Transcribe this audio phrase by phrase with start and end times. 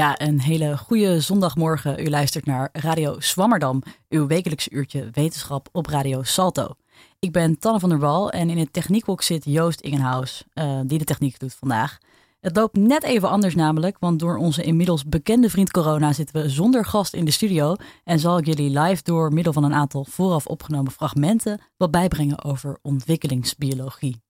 [0.00, 2.06] Ja, een hele goede zondagmorgen.
[2.06, 6.74] U luistert naar Radio Zwammerdam, uw wekelijkse uurtje wetenschap op Radio Salto.
[7.18, 10.98] Ik ben Tanne van der Wal en in het techniekhok zit Joost Ingenhaus, uh, die
[10.98, 11.98] de techniek doet vandaag.
[12.40, 16.48] Het loopt net even anders namelijk, want door onze inmiddels bekende vriend corona zitten we
[16.48, 20.04] zonder gast in de studio en zal ik jullie live door middel van een aantal
[20.04, 24.22] vooraf opgenomen fragmenten wat bijbrengen over ontwikkelingsbiologie.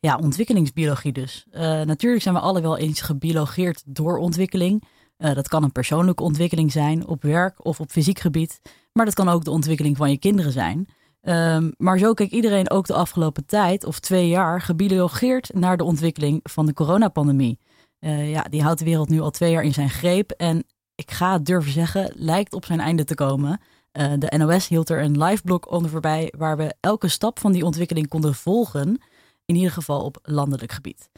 [0.00, 1.46] Ja, ontwikkelingsbiologie dus.
[1.52, 4.84] Uh, natuurlijk zijn we alle wel eens gebiologeerd door ontwikkeling.
[5.20, 8.60] Uh, dat kan een persoonlijke ontwikkeling zijn op werk of op fysiek gebied,
[8.92, 10.88] maar dat kan ook de ontwikkeling van je kinderen zijn.
[11.22, 15.84] Um, maar zo keek iedereen ook de afgelopen tijd of twee jaar gebiologeerd naar de
[15.84, 17.58] ontwikkeling van de coronapandemie.
[18.00, 21.10] Uh, ja, die houdt de wereld nu al twee jaar in zijn greep en ik
[21.10, 23.60] ga durven zeggen, lijkt op zijn einde te komen.
[23.92, 27.52] Uh, de NOS hield er een live blog onder voorbij waar we elke stap van
[27.52, 29.02] die ontwikkeling konden volgen,
[29.44, 31.10] in ieder geval op landelijk gebied.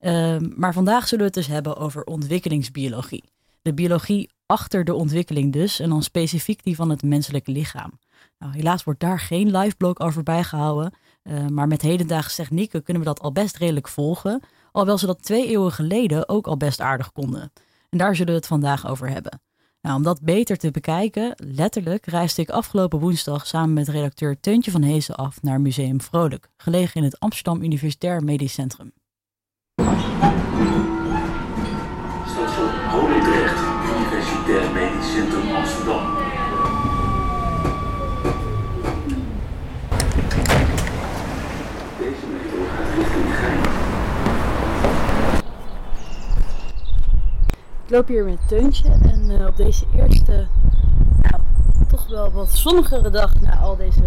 [0.00, 3.24] Uh, maar vandaag zullen we het dus hebben over ontwikkelingsbiologie.
[3.62, 7.98] De biologie achter de ontwikkeling dus, en dan specifiek die van het menselijk lichaam.
[8.38, 10.92] Nou, helaas wordt daar geen live blog over bijgehouden.
[11.22, 14.40] Uh, maar met hedendaagse technieken kunnen we dat al best redelijk volgen.
[14.72, 17.52] Alhoewel ze dat twee eeuwen geleden ook al best aardig konden.
[17.88, 19.40] En daar zullen we het vandaag over hebben.
[19.80, 24.70] Nou, om dat beter te bekijken, letterlijk reisde ik afgelopen woensdag samen met redacteur Teuntje
[24.70, 28.92] van Hezen af naar Museum Vrolijk, gelegen in het Amsterdam Universitair Medisch Centrum.
[34.48, 36.16] Universitair Medisch Centrum Amsterdam.
[41.98, 42.26] Deze
[42.76, 43.26] gaat richting.
[47.84, 50.46] Ik loop hier met Teuntje en uh, op deze eerste,
[51.22, 51.42] nou,
[51.88, 54.02] toch wel wat zonnigere dag na al deze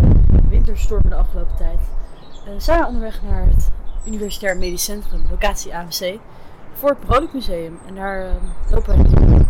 [0.49, 1.79] winterstormen de afgelopen tijd,
[2.47, 3.67] uh, zijn we onderweg naar het
[4.05, 6.19] Universitair Medisch Centrum, locatie AMC,
[6.73, 7.77] voor het Vrolijk Museum.
[7.87, 8.31] En daar uh,
[8.69, 9.45] lopen nu.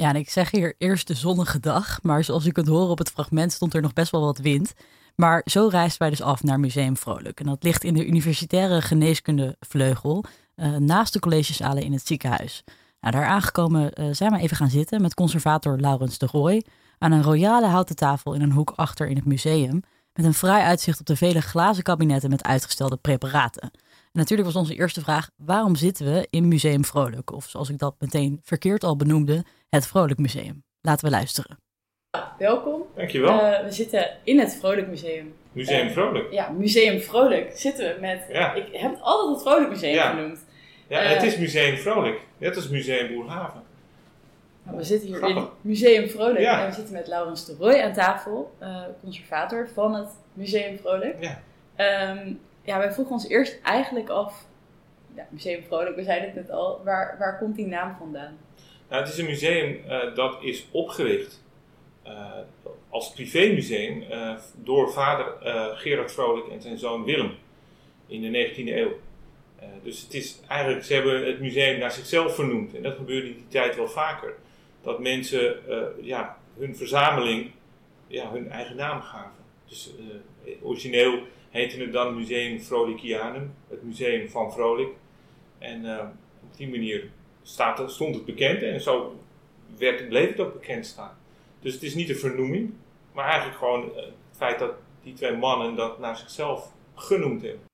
[0.00, 2.98] Ja, en ik zeg hier eerst de zonnige dag, maar zoals u kunt horen op
[2.98, 4.72] het fragment stond er nog best wel wat wind.
[5.16, 7.40] Maar zo reisden wij dus af naar Museum Vrolijk.
[7.40, 10.24] En dat ligt in de Universitaire Geneeskundevleugel,
[10.56, 12.64] uh, naast de collegezalen in het ziekenhuis.
[13.00, 16.64] Nou, daar aangekomen uh, zijn we even gaan zitten met conservator Laurens de Rooij
[16.98, 19.82] aan een royale houten tafel in een hoek achter in het museum.
[20.12, 23.70] Met een fraai uitzicht op de vele glazen kabinetten met uitgestelde preparaten.
[24.12, 27.32] En natuurlijk was onze eerste vraag: waarom zitten we in Museum Vrolijk?
[27.32, 30.62] Of zoals ik dat meteen verkeerd al benoemde, het Vrolijk Museum.
[30.80, 31.58] Laten we luisteren.
[32.38, 32.82] Welkom.
[32.96, 33.34] Dankjewel.
[33.34, 35.34] Uh, we zitten in het Vrolijk Museum.
[35.52, 36.32] Museum Uh, Vrolijk.
[36.32, 38.20] Ja, Museum Vrolijk zitten we met.
[38.32, 38.54] Ja.
[38.54, 40.10] Ik heb het altijd het Vrolijk Museum Ja.
[40.10, 40.44] genoemd.
[40.88, 41.10] Ja, Eh.
[41.10, 42.20] het is Museum Vrolijk.
[42.38, 43.62] Net als Museum Boerhaven.
[44.62, 45.46] Nou, we zitten hier in.
[45.60, 46.60] Museum Vrolijk Ja.
[46.62, 51.16] en we zitten met Laurens de Rooij aan tafel, eh, conservator van het Museum Vrolijk.
[51.20, 51.40] Ja.
[51.76, 52.32] Ehm,
[52.70, 54.46] ja, wij vroegen ons eerst eigenlijk af,
[55.14, 58.38] ja, Museum Vrolijk, we zeiden het net al, waar, waar komt die naam vandaan?
[58.88, 61.42] Nou, het is een museum eh, dat is opgericht
[62.02, 62.38] eh,
[62.88, 65.26] als privémuseum eh, door vader
[65.76, 67.34] Gerard Vrolijk en zijn zoon Willem
[68.06, 68.98] in de 19e eeuw.
[69.82, 72.74] Dus het is eigenlijk, ze hebben het museum naar zichzelf vernoemd.
[72.74, 74.34] En dat gebeurde in die tijd wel vaker.
[74.82, 75.56] Dat mensen
[76.02, 77.50] ja, hun verzameling
[78.06, 79.44] ja, hun eigen naam gaven.
[79.68, 79.92] Dus
[80.62, 84.90] origineel heette het dan Museum Frolicianum, het museum van Vrolijk.
[85.58, 86.06] En eh,
[86.42, 87.10] op die manier
[87.42, 89.20] staat, stond het bekend en zo
[89.76, 91.16] werd, bleef het ook bekend staan.
[91.60, 92.72] Dus het is niet een vernoeming,
[93.12, 94.72] maar eigenlijk gewoon eh, het feit dat
[95.02, 97.68] die twee mannen dat naar zichzelf genoemd hebben.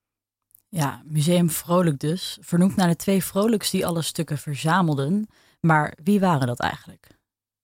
[0.68, 5.28] Ja, Museum Vrolijk dus, vernoemd naar de twee vrolijks die alle stukken verzamelden.
[5.60, 7.06] Maar wie waren dat eigenlijk?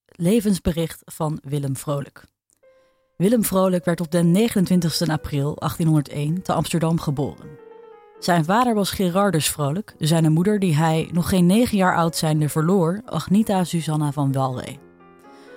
[0.05, 2.23] Levensbericht van Willem Vrolijk.
[3.23, 7.47] Willem Vrolijk werd op de 29 april 1801 te Amsterdam geboren.
[8.19, 12.49] Zijn vader was Gerardus Vrolijk, zijn moeder die hij nog geen negen jaar oud zijnde
[12.49, 14.79] verloor, Agnita Susanna van Walray.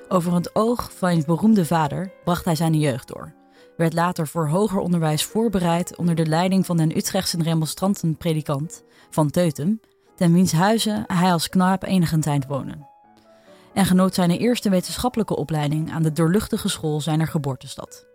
[0.09, 3.35] Over het oog van zijn beroemde vader bracht hij zijn jeugd door
[3.77, 9.81] werd later voor hoger onderwijs voorbereid onder de leiding van den Utrechtse remonstrantenpredikant Van Teutem,
[10.17, 12.96] ten wiens huizen hij als knaap enige tijd woonde.
[13.77, 18.07] En genoot zijn eerste wetenschappelijke opleiding aan de doorluchtige school zijner geboortestad.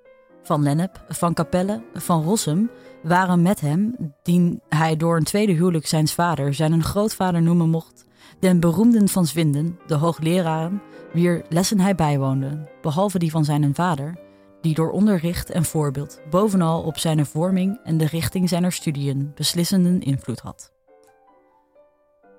[0.43, 2.69] Van Lennep, Van Capelle, Van Rossum
[3.03, 8.05] waren met hem, die hij door een tweede huwelijk zijns vader zijn grootvader noemen mocht,
[8.39, 10.81] den beroemden van Zwinden, de hoogleraren,
[11.13, 14.19] wier lessen hij bijwoonde, behalve die van zijn vader,
[14.61, 19.99] die door onderricht en voorbeeld bovenal op zijn vorming en de richting zijner studiën beslissende
[19.99, 20.71] invloed had.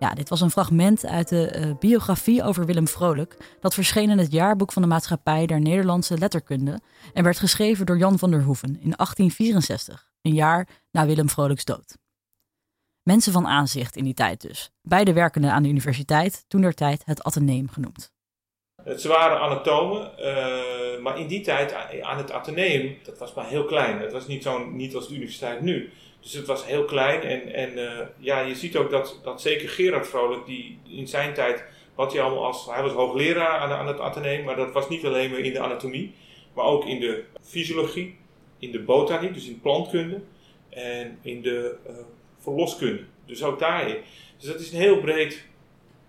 [0.03, 4.19] Ja, dit was een fragment uit de eh, biografie over Willem Vrolijk, dat verscheen in
[4.19, 6.81] het jaarboek van de Maatschappij der Nederlandse Letterkunde
[7.13, 11.65] en werd geschreven door Jan van der Hoeven in 1864, een jaar na Willem Vrolijks
[11.65, 11.97] dood.
[13.03, 14.71] Mensen van aanzicht in die tijd dus.
[14.81, 18.13] Beide werkende aan de universiteit, toen der tijd het Atheneum genoemd.
[18.97, 23.65] Ze waren anatomen, uh, maar in die tijd aan het Atheneum, dat was maar heel
[23.65, 24.01] klein.
[24.01, 25.93] Het was niet, zo, niet als de universiteit nu.
[26.23, 29.69] Dus het was heel klein en, en uh, ja, je ziet ook dat, dat zeker
[29.69, 31.65] Gerard Vrolijk, die in zijn tijd,
[31.95, 35.05] wat hij allemaal als, hij was hoogleraar aan, aan het Atheneum, maar dat was niet
[35.05, 36.15] alleen maar in de anatomie,
[36.55, 38.19] maar ook in de fysiologie,
[38.59, 40.21] in de botanie, dus in plantkunde
[40.69, 41.97] en in de uh,
[42.39, 43.03] verloskunde.
[43.27, 43.97] Dus ook daarin.
[44.39, 45.47] Dus dat is een heel breed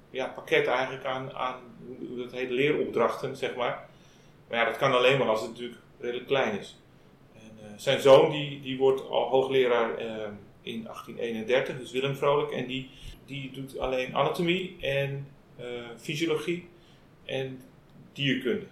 [0.09, 1.55] ja, pakket eigenlijk aan, aan
[2.17, 3.89] dat heet leeropdrachten, zeg maar.
[4.49, 6.77] Maar ja, dat kan alleen maar als het natuurlijk redelijk klein is.
[7.63, 10.07] En, uh, zijn zoon die, die wordt al hoogleraar uh,
[10.61, 12.51] in 1831, dus Willem Vrolijk.
[12.51, 12.89] En die,
[13.25, 15.27] die doet alleen anatomie en
[15.59, 15.65] uh,
[15.97, 16.67] fysiologie
[17.25, 17.61] en
[18.13, 18.65] dierkunde.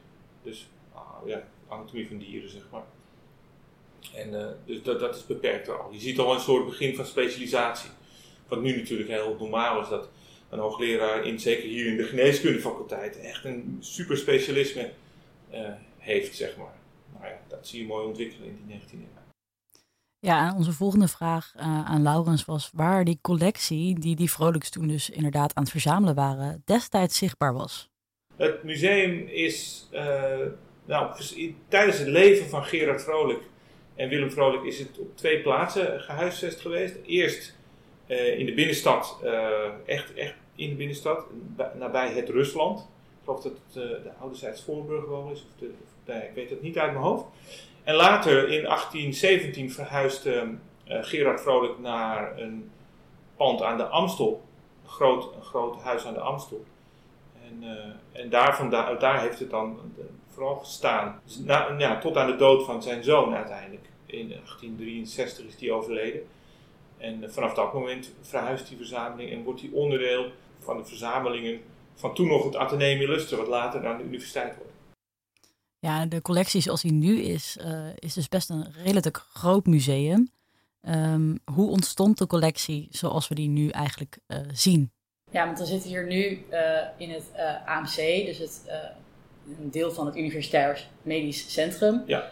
[0.43, 2.83] Dus ah, ja, anatomie van dieren, zeg maar.
[4.15, 5.91] En dus dat, dat is beperkt al.
[5.91, 7.89] Je ziet al een soort begin van specialisatie.
[8.47, 10.09] Wat nu natuurlijk heel normaal is, dat
[10.49, 14.91] een hoogleraar, in, zeker hier in de geneeskundefaculteit, echt een super specialisme
[15.97, 16.80] heeft, zeg maar.
[17.21, 19.21] Nou ja, dat zie je mooi ontwikkelen in die 19e eeuw.
[20.19, 24.69] Ja, en onze volgende vraag uh, aan Laurens was waar die collectie, die die Vrolijks
[24.69, 27.89] toen dus inderdaad aan het verzamelen waren, destijds zichtbaar was.
[28.35, 30.45] Het museum is, uh,
[30.85, 31.21] nou,
[31.67, 33.43] tijdens het leven van Gerard Vrolijk
[33.95, 36.95] en Willem Vrolijk is het op twee plaatsen gehuisvest geweest.
[37.05, 37.57] Eerst
[38.07, 39.17] uh, in de binnenstad,
[39.85, 41.25] echt, echt in de binnenstad,
[41.79, 42.79] nabij het Rusland.
[42.79, 45.73] Ik geloof dat het de ouderzijds Voorburg wel is, of, de,
[46.05, 47.25] nee, ik weet het niet uit mijn hoofd.
[47.83, 50.55] En later in 1817 verhuisde
[50.87, 52.71] uh, Gerard Vrolijk naar een
[53.35, 54.43] pand aan de Amstel.
[54.83, 56.65] Een groot, groot huis aan de Amstel.
[57.47, 59.79] En, uh, en daar, daar heeft het dan
[60.27, 61.21] vooral gestaan.
[61.23, 61.41] Dus
[61.77, 63.85] ja, tot aan de dood van zijn zoon uiteindelijk.
[64.05, 66.21] In 1863 is die overleden.
[66.97, 71.61] En vanaf dat moment verhuist die verzameling en wordt die onderdeel van de verzamelingen
[71.95, 74.70] van toen nog het Atheneum Illustre, wat later aan de universiteit wordt.
[75.81, 80.31] Ja, de collectie zoals die nu is, uh, is dus best een redelijk groot museum.
[80.81, 84.91] Um, hoe ontstond de collectie zoals we die nu eigenlijk uh, zien?
[85.31, 86.59] Ja, want we zitten hier nu uh,
[86.97, 87.31] in het
[87.65, 88.61] AMC, dus het,
[89.59, 92.03] een deel van het Universitair Medisch Centrum.
[92.05, 92.31] Ja.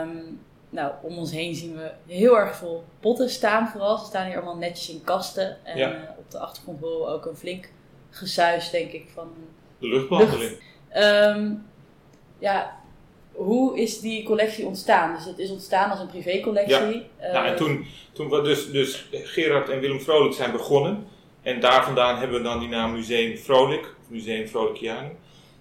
[0.00, 0.40] Um,
[0.70, 3.98] nou, om ons heen zien we heel erg veel potten staan vooral.
[3.98, 5.64] Ze staan hier allemaal netjes in kasten.
[5.64, 5.94] En ja.
[5.94, 7.72] uh, op de achtergrond horen we ook een flink
[8.10, 9.32] gesuis, denk ik, van...
[9.78, 10.50] De luchtbehandeling.
[10.50, 11.36] Lucht.
[11.36, 11.66] Um,
[12.38, 12.80] ja,
[13.32, 15.14] hoe is die collectie ontstaan?
[15.14, 16.76] Dus het is ontstaan als een privécollectie.
[16.76, 17.26] Ja.
[17.26, 21.06] Uh, nou, en toen, toen we dus, dus Gerard en Willem Vrolijk zijn begonnen.
[21.42, 25.16] En daar vandaan hebben we dan die naam Museum Vrolijk, of Museum Vrolikianum.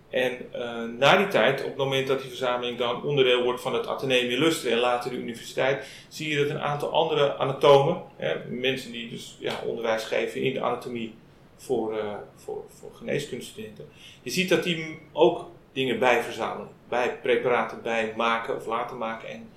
[0.09, 3.73] En uh, na die tijd, op het moment dat die verzameling dan onderdeel wordt van
[3.73, 8.35] het Atheneum Illustre en later de universiteit, zie je dat een aantal andere anatomen, hè,
[8.49, 11.13] mensen die dus ja, onderwijs geven in de anatomie
[11.57, 13.87] voor, uh, voor, voor geneeskundestudenten,
[14.21, 19.29] je ziet dat die ook dingen bij verzamelen, bij preparaten bij maken of laten maken
[19.29, 19.49] en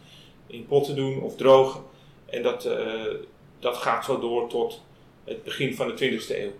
[0.47, 1.83] in potten doen of drogen.
[2.27, 3.15] En dat, uh,
[3.59, 4.83] dat gaat zo door tot
[5.25, 6.53] het begin van de 20e eeuw.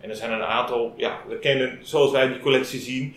[0.00, 3.14] En er zijn een aantal, ja, we kennen, zoals wij die collectie zien,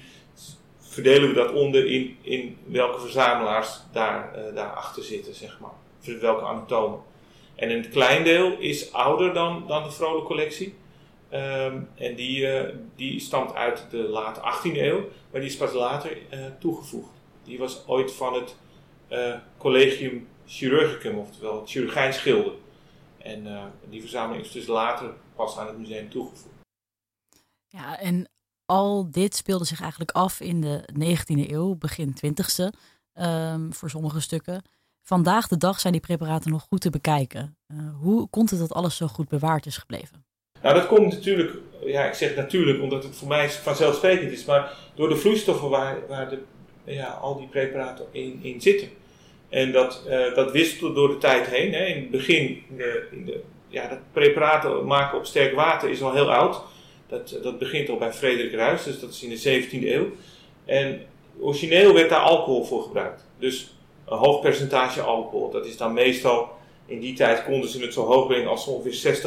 [0.79, 6.19] verdelen we dat onder in, in welke verzamelaars daar, uh, daarachter zitten, zeg maar.
[6.19, 6.99] Welke anatomen.
[7.55, 10.75] En een klein deel is ouder dan, dan de Vrolijk collectie.
[11.33, 14.99] Um, en die, uh, die stamt uit de late 18e eeuw,
[15.31, 17.09] maar die is pas later uh, toegevoegd.
[17.43, 18.55] Die was ooit van het
[19.57, 22.53] Collegium Chirurgicum, oftewel het chirurgijns gilde.
[23.17, 26.55] En die verzameling is dus later pas aan het museum toegevoegd.
[27.67, 28.29] Ja, en
[28.65, 32.79] al dit speelde zich eigenlijk af in de 19e eeuw, begin 20e,
[33.13, 34.63] um, voor sommige stukken.
[35.01, 37.57] Vandaag de dag zijn die preparaten nog goed te bekijken.
[37.99, 40.25] Hoe komt het dat alles zo goed bewaard is gebleven?
[40.63, 41.51] Nou, dat komt natuurlijk,
[41.85, 45.97] ja, ik zeg natuurlijk omdat het voor mij vanzelfsprekend is, maar door de vloeistoffen waar,
[46.07, 46.37] waar de,
[46.83, 48.87] ja, al die preparaten in, in zitten.
[49.49, 51.73] En dat, uh, dat wisselt door de tijd heen.
[51.73, 51.85] Hè.
[51.85, 56.13] In het begin, in de, de, ja, dat preparaten maken op sterk water is al
[56.13, 56.61] heel oud.
[57.07, 60.07] Dat, dat begint al bij Frederik Ruys, dus dat is in de 17e eeuw.
[60.65, 61.01] En
[61.39, 63.27] origineel werd daar alcohol voor gebruikt.
[63.39, 65.51] Dus een hoog percentage alcohol.
[65.51, 66.51] Dat is dan meestal,
[66.85, 69.21] in die tijd konden ze het zo hoog brengen als ongeveer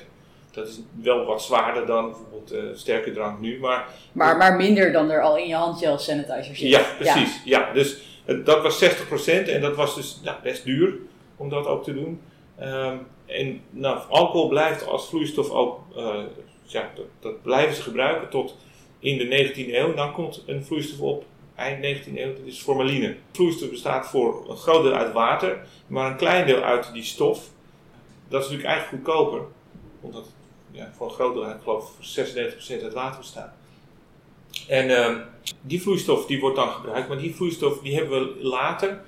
[0.00, 0.13] 60%.
[0.54, 3.88] Dat is wel wat zwaarder dan bijvoorbeeld uh, sterke drank nu, maar...
[4.12, 6.68] Maar, maar minder dan er al in je handgel sanitizer zit.
[6.68, 7.42] Ja, precies.
[7.44, 7.58] Ja.
[7.66, 8.88] ja dus uh, dat was 60%
[9.26, 10.94] en dat was dus nou, best duur
[11.36, 12.20] om dat ook te doen.
[12.60, 16.20] Um, en nou, alcohol blijft als vloeistof ook uh,
[16.62, 18.56] ja, dat, dat, blijven ze gebruiken tot
[18.98, 19.94] in de 19e eeuw.
[19.94, 23.16] Dan komt een vloeistof op, eind 19e eeuw, dat is formaline.
[23.32, 27.48] Vloeistof bestaat voor een groot deel uit water, maar een klein deel uit die stof.
[28.28, 29.40] Dat is natuurlijk eigenlijk goedkoper.
[30.00, 30.33] omdat
[30.74, 33.54] ja, voor een groot deel, ik geloof voor 96% uit water bestaat.
[34.68, 35.20] En ehm,
[35.60, 39.00] die vloeistof die wordt dan gebruikt, maar die vloeistof die hebben we later,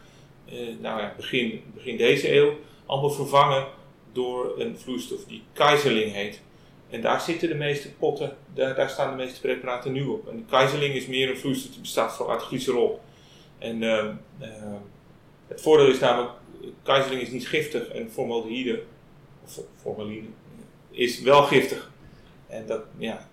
[0.44, 2.52] eh, nou ja, begin, begin deze eeuw,
[2.86, 3.66] allemaal vervangen
[4.12, 6.40] door een vloeistof die Kaiserling heet.
[6.90, 10.28] En daar zitten de meeste potten, daar, staan de meeste preparaten nu op.
[10.28, 13.00] En Kaiserling is meer een vloeistof die bestaat vooral uit glycerol.
[13.58, 14.74] En ehm, ehm,
[15.46, 16.32] het voordeel is namelijk,
[16.82, 18.82] Kaiserling is niet giftig en formaldehyde,
[19.44, 20.26] of formaline,
[20.96, 21.90] is wel giftig.
[22.46, 23.28] En dat, ja,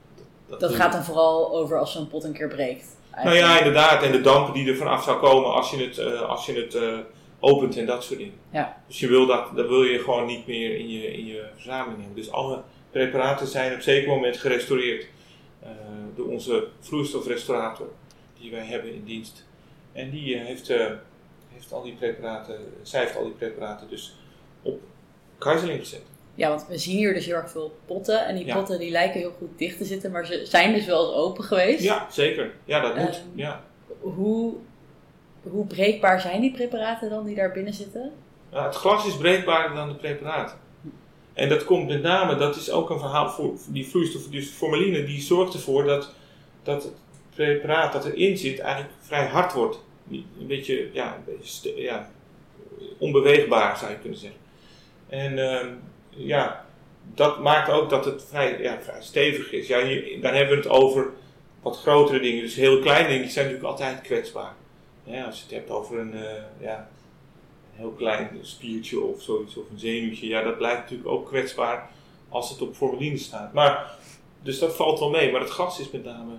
[0.48, 2.86] dat, dat gaat dan vooral over als zo'n pot een keer breekt.
[3.24, 4.04] Nou ja, inderdaad.
[4.04, 6.76] En de dampen die er vanaf zou komen als je het, uh, als je het
[6.76, 6.98] uh,
[7.40, 8.40] opent en dat soort dingen.
[8.50, 8.84] Ja.
[8.88, 11.98] Dus je wil dat, dat wil je gewoon niet meer in je, in je verzameling
[11.98, 12.16] hebben.
[12.16, 15.08] Dus alle preparaten zijn op zeker moment gerestaureerd
[15.64, 15.70] uh,
[16.16, 17.88] door onze vloeistofrestaurator
[18.40, 19.46] die wij hebben in dienst.
[19.92, 20.68] En die heeft,
[21.48, 24.16] heeft al die preparaten, zij heeft al die preparaten dus
[24.62, 24.82] op
[25.38, 26.13] Kaiserling gezet.
[26.36, 28.26] Ja, want we zien hier dus heel erg veel potten.
[28.26, 31.06] En die potten die lijken heel goed dicht te zitten, maar ze zijn dus wel
[31.06, 31.84] eens open geweest.
[31.84, 32.52] Ja, zeker.
[32.66, 33.16] Ja, dat moet.
[33.16, 33.64] Um, ja.
[34.00, 34.54] Hoe,
[35.42, 38.12] hoe breekbaar zijn die preparaten dan die daar binnen zitten?
[38.52, 40.58] Ja, het glas is breekbaarder dan de preparaten.
[41.34, 45.04] En dat komt met name, dat is ook een verhaal voor die vloeistof, dus formaline,
[45.04, 46.14] die zorgt ervoor dat,
[46.64, 46.94] dat het
[47.36, 49.84] preparaat dat erin zit eigenlijk vrij hard wordt.
[50.10, 52.10] Een beetje, ja, een beetje ja,
[52.98, 54.40] onbeweegbaar zou je kunnen zeggen.
[55.10, 55.60] En uh,
[56.16, 56.66] ja,
[57.14, 59.68] dat maakt ook dat het vrij, ja, stevig is.
[59.68, 59.80] Ja,
[60.22, 61.12] dan hebben we het over
[61.62, 62.42] wat grotere dingen.
[62.42, 64.56] Dus heel kleine dingen zijn natuurlijk altijd kwetsbaar.
[65.26, 66.22] Als je het hebt over een, uh,
[66.60, 66.90] ja,
[67.76, 71.90] heel klein spiertje of zoiets, of een zenuwtje, ja, dat blijft natuurlijk ook kwetsbaar
[72.30, 73.54] als het op formaline staat.
[73.54, 73.98] Maar,
[74.42, 76.34] dus dat valt wel mee, maar het gas is met name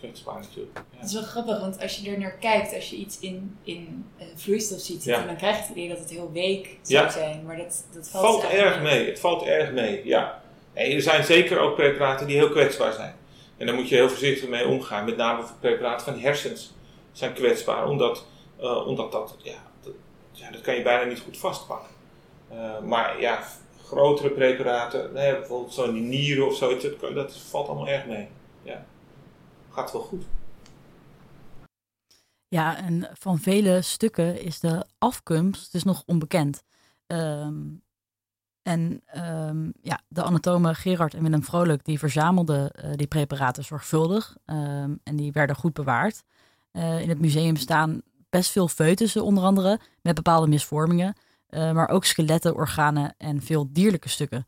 [0.00, 0.76] kwetsbaar natuurlijk.
[0.76, 0.98] Ja.
[0.98, 4.10] Het is wel grappig, want als je er naar kijkt, als je iets in, in
[4.18, 7.44] uh, vloeistof ziet dan krijg je het idee dat het heel week zou zijn.
[7.44, 9.06] Maar dat, dat valt, valt erg mee.
[9.06, 10.42] Het valt erg mee, ja.
[10.72, 13.14] En er zijn zeker ook preparaten die heel kwetsbaar zijn.
[13.56, 15.04] En daar moet je heel voorzichtig mee omgaan.
[15.04, 16.72] Met name voor preparaten van hersens
[17.12, 17.88] zijn kwetsbaar.
[17.88, 18.26] Omdat,
[18.60, 19.92] uh, omdat dat, ja, dat,
[20.32, 21.90] ja, dat kan je bijna niet goed vastpakken.
[22.52, 23.42] Uh, maar ja,
[23.84, 28.28] grotere preparaten, nee, bijvoorbeeld zo'n die nieren of zoiets, dat, dat valt allemaal erg mee.
[28.62, 28.86] Ja
[29.80, 30.24] gaat wel goed.
[32.48, 36.62] Ja, en van vele stukken is de afkomst dus nog onbekend.
[37.06, 37.82] Um,
[38.62, 44.36] en um, ja, de anatomen Gerard en Willem Vrolijk die verzamelden uh, die preparaten zorgvuldig
[44.46, 46.22] um, en die werden goed bewaard.
[46.72, 51.16] Uh, in het museum staan best veel foetussen onder andere met bepaalde misvormingen,
[51.50, 54.46] uh, maar ook skeletten, organen en veel dierlijke stukken.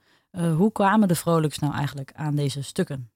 [0.56, 3.10] hoe kwamen de Vrolijks nou eigenlijk aan deze stukken?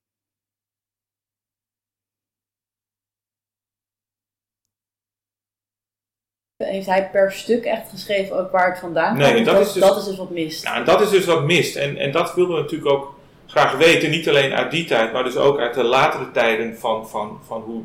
[6.65, 9.33] Heeft hij per stuk echt geschreven ook waar het vandaan komt?
[9.33, 10.65] Nee, dat, dat, is dus, dat is dus wat mist.
[10.65, 11.77] Nou, dat is dus wat mist.
[11.77, 13.15] En, en dat wilden we natuurlijk ook
[13.47, 14.11] graag weten.
[14.11, 17.61] Niet alleen uit die tijd, maar dus ook uit de latere tijden van, van, van
[17.61, 17.83] hoe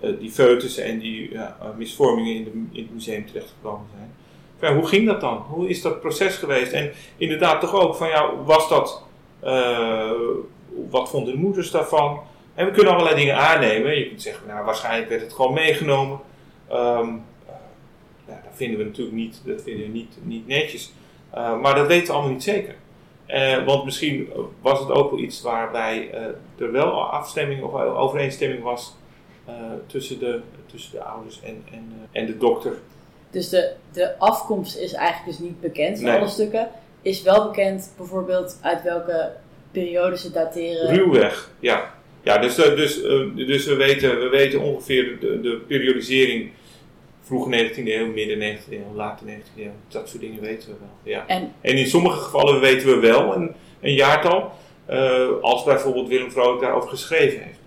[0.00, 4.14] uh, die foetussen en die ja, misvormingen in, de, in het museum terechtgekomen zijn.
[4.60, 5.36] Ja, hoe ging dat dan?
[5.36, 6.72] Hoe is dat proces geweest?
[6.72, 9.02] En inderdaad toch ook van ja, was dat,
[9.44, 10.10] uh,
[10.90, 12.20] wat vonden de moeders daarvan?
[12.54, 13.98] En we kunnen allerlei dingen aannemen.
[13.98, 16.20] Je kunt zeggen, nou waarschijnlijk werd het gewoon meegenomen.
[16.72, 17.24] Um,
[18.26, 20.92] ja, dat vinden we natuurlijk niet, dat vinden we niet, niet netjes.
[21.34, 22.74] Uh, maar dat weten we allemaal niet zeker.
[23.28, 24.28] Uh, want misschien
[24.60, 28.94] was het ook wel iets waarbij uh, er wel afstemming of overeenstemming was
[29.86, 32.78] tussen, de, tussen de ouders en, en, en de dokter.
[33.30, 36.18] Dus de, de afkomst is eigenlijk dus niet bekend van nee.
[36.18, 36.68] alle stukken.
[37.02, 39.32] Is wel bekend bijvoorbeeld uit welke
[39.70, 40.94] periode ze dateren?
[40.94, 41.94] Ruwweg, ja.
[42.22, 43.02] Ja, dus, dus,
[43.34, 46.50] dus we, weten, we weten ongeveer de, de periodisering
[47.24, 49.70] vroege 19e eeuw, midden 19e eeuw, late 19e eeuw.
[49.88, 51.12] Dat soort dingen weten we wel.
[51.12, 51.24] Ja.
[51.26, 54.52] En, en in sommige gevallen weten we wel een, een jaartal,
[54.90, 57.58] uh, als bijvoorbeeld Willem Vrolijk daarover geschreven heeft.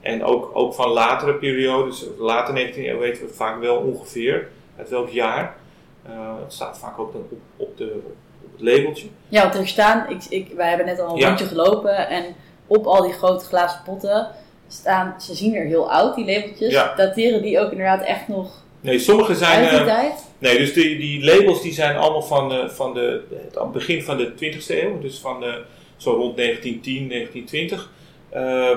[0.00, 4.48] En ook, ook van latere periodes, late 19e eeuw weten we vaak wel ongeveer
[4.78, 5.56] uit welk jaar.
[6.08, 8.02] Uh, het staat vaak ook dan op, op, de,
[8.42, 9.06] op het labeltje.
[9.28, 11.26] Ja, want er staan, ik, ik, wij hebben net al een ja.
[11.26, 12.24] rondje gelopen en
[12.66, 14.28] op al die grote glazen potten
[14.68, 16.72] staan, ze zien er heel oud, die labeltjes.
[16.72, 16.94] Ja.
[16.94, 19.64] Dateren die ook inderdaad echt nog Nee, sommige zijn.
[19.64, 20.30] Uit die tijd?
[20.38, 23.22] Nee, dus die, die labels die zijn allemaal van, uh, van de,
[23.52, 25.62] het begin van de 20e eeuw, dus van de,
[25.96, 27.90] zo rond 1910, 1920.
[28.34, 28.76] Uh,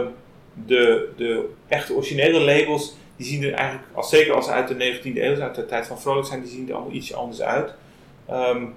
[0.65, 4.99] de, de echte originele labels, die zien er eigenlijk, als, zeker als ze uit de
[4.99, 7.73] 19e eeuw, uit de tijd van Vrolijk zijn, die zien er allemaal ietsje anders uit.
[8.31, 8.75] Um,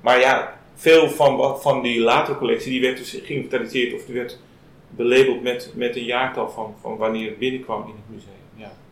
[0.00, 4.38] maar ja, veel van, van die latere collectie, die werd dus geïnventariseerd of die werd
[4.88, 8.43] belabeld met, met een jaartal van, van wanneer het binnenkwam in het museum.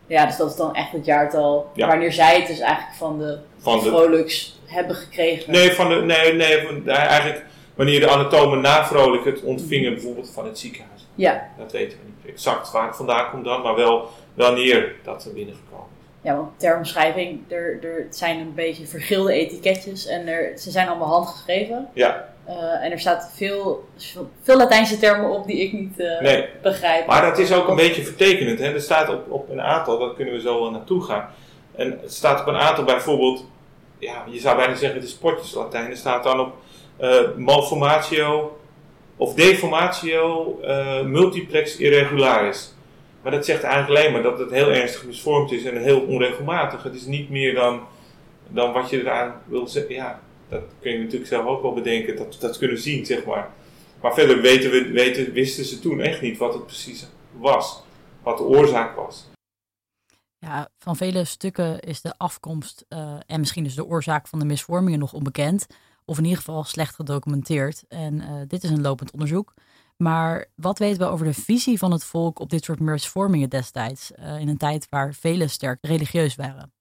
[0.07, 0.25] Ja.
[0.25, 1.87] Dus dat is dan echt het jaartal ja.
[1.87, 5.51] wanneer zij het dus eigenlijk van de, van de hebben gekregen.
[5.51, 7.45] Nee, van de, nee, nee van, eigenlijk
[7.75, 11.07] wanneer de anatomen na vrolijk het ontvingen, bijvoorbeeld van het ziekenhuis.
[11.15, 11.49] Ja.
[11.57, 15.33] Dat weten we niet exact waar het vandaan komt dan, maar wel wanneer dat er
[15.33, 16.29] binnengekomen is.
[16.29, 20.87] Ja, want ter omschrijving, er, er zijn een beetje vergilde etiketjes en er, ze zijn
[20.87, 21.89] allemaal handgeschreven.
[21.93, 22.32] Ja.
[22.47, 23.87] Uh, en er staat veel,
[24.41, 26.45] veel Latijnse termen op die ik niet uh, nee.
[26.61, 27.07] begrijp.
[27.07, 28.59] Maar dat is ook een beetje vertekenend.
[28.59, 28.73] Hè?
[28.73, 31.29] Er staat op, op een aantal, daar kunnen we zo wel naartoe gaan.
[31.75, 33.45] En het staat op een aantal bijvoorbeeld,
[33.97, 35.89] ja, je zou bijna zeggen het is potjes Latijn.
[35.89, 36.55] Er staat dan op
[37.01, 38.59] uh, malformatio
[39.17, 40.59] of deformatio
[41.05, 42.73] multiplex irregularis.
[43.21, 46.83] Maar dat zegt eigenlijk alleen maar dat het heel ernstig misvormd is en heel onregelmatig.
[46.83, 47.81] Het is niet meer dan,
[48.47, 49.95] dan wat je eraan wil zeggen.
[49.95, 50.19] Ja,
[50.53, 53.51] dat kun je natuurlijk zelf ook wel bedenken, dat we dat kunnen zien, zeg maar.
[54.01, 57.83] Maar verder weten we, weten, wisten ze toen echt niet wat het precies was,
[58.23, 59.25] wat de oorzaak was.
[60.37, 64.45] Ja, van vele stukken is de afkomst uh, en misschien dus de oorzaak van de
[64.45, 65.67] misvormingen nog onbekend,
[66.05, 67.83] of in ieder geval slecht gedocumenteerd.
[67.87, 69.53] En uh, dit is een lopend onderzoek.
[69.97, 74.11] Maar wat weten we over de visie van het volk op dit soort misvormingen destijds,
[74.19, 76.73] uh, in een tijd waar velen sterk religieus waren?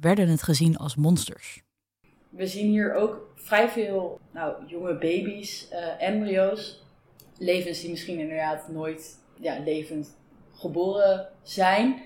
[0.00, 1.62] werden het gezien als monsters?
[2.30, 6.82] We zien hier ook vrij veel nou, jonge baby's, uh, embryo's,
[7.38, 10.18] levens die misschien inderdaad nooit ja, levend
[10.52, 12.02] geboren zijn.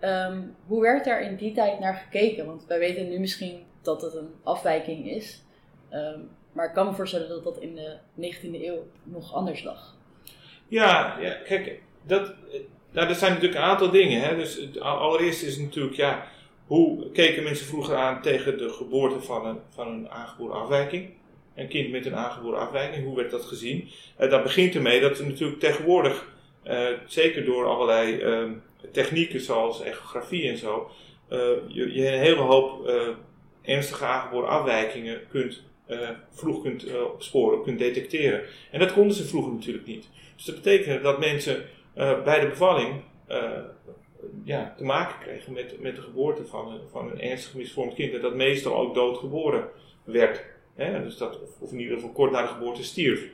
[0.00, 2.46] Um, hoe werd daar in die tijd naar gekeken?
[2.46, 5.44] Want wij weten nu misschien dat het een afwijking is.
[5.90, 9.96] Um, maar ik kan me voorstellen dat dat in de 19e eeuw nog anders lag.
[10.68, 12.34] Ja, ja kijk, dat,
[12.90, 14.20] nou, dat zijn natuurlijk een aantal dingen.
[14.20, 14.36] Hè?
[14.36, 16.26] Dus allereerst is natuurlijk, ja,
[16.66, 21.10] hoe keken mensen vroeger aan tegen de geboorte van een, van een aangeboren afwijking?
[21.54, 23.88] Een kind met een aangeboren afwijking, hoe werd dat gezien?
[24.20, 26.28] Uh, dat begint ermee dat er natuurlijk tegenwoordig,
[26.64, 28.50] uh, zeker door allerlei uh,
[28.92, 30.90] technieken zoals echografie en zo,
[31.30, 31.38] uh,
[31.68, 32.90] je, je, een hele hoop
[33.62, 35.62] ernstige aangeboren afwijkingen kunt,
[36.30, 38.42] vroeg kunt opsporen, kunt detecteren.
[38.70, 40.08] En dat konden ze vroeger natuurlijk niet.
[40.36, 41.64] Dus dat betekent dat mensen
[42.24, 43.02] bij de bevalling
[44.44, 48.14] ja, te maken kregen met, met de geboorte van een, van een ernstig misvormd kind.
[48.14, 49.68] En dat meestal ook doodgeboren
[50.04, 50.44] werd.
[50.74, 51.02] Hè?
[51.02, 53.24] Dus dat, of, in ieder geval kort na de geboorte stierf.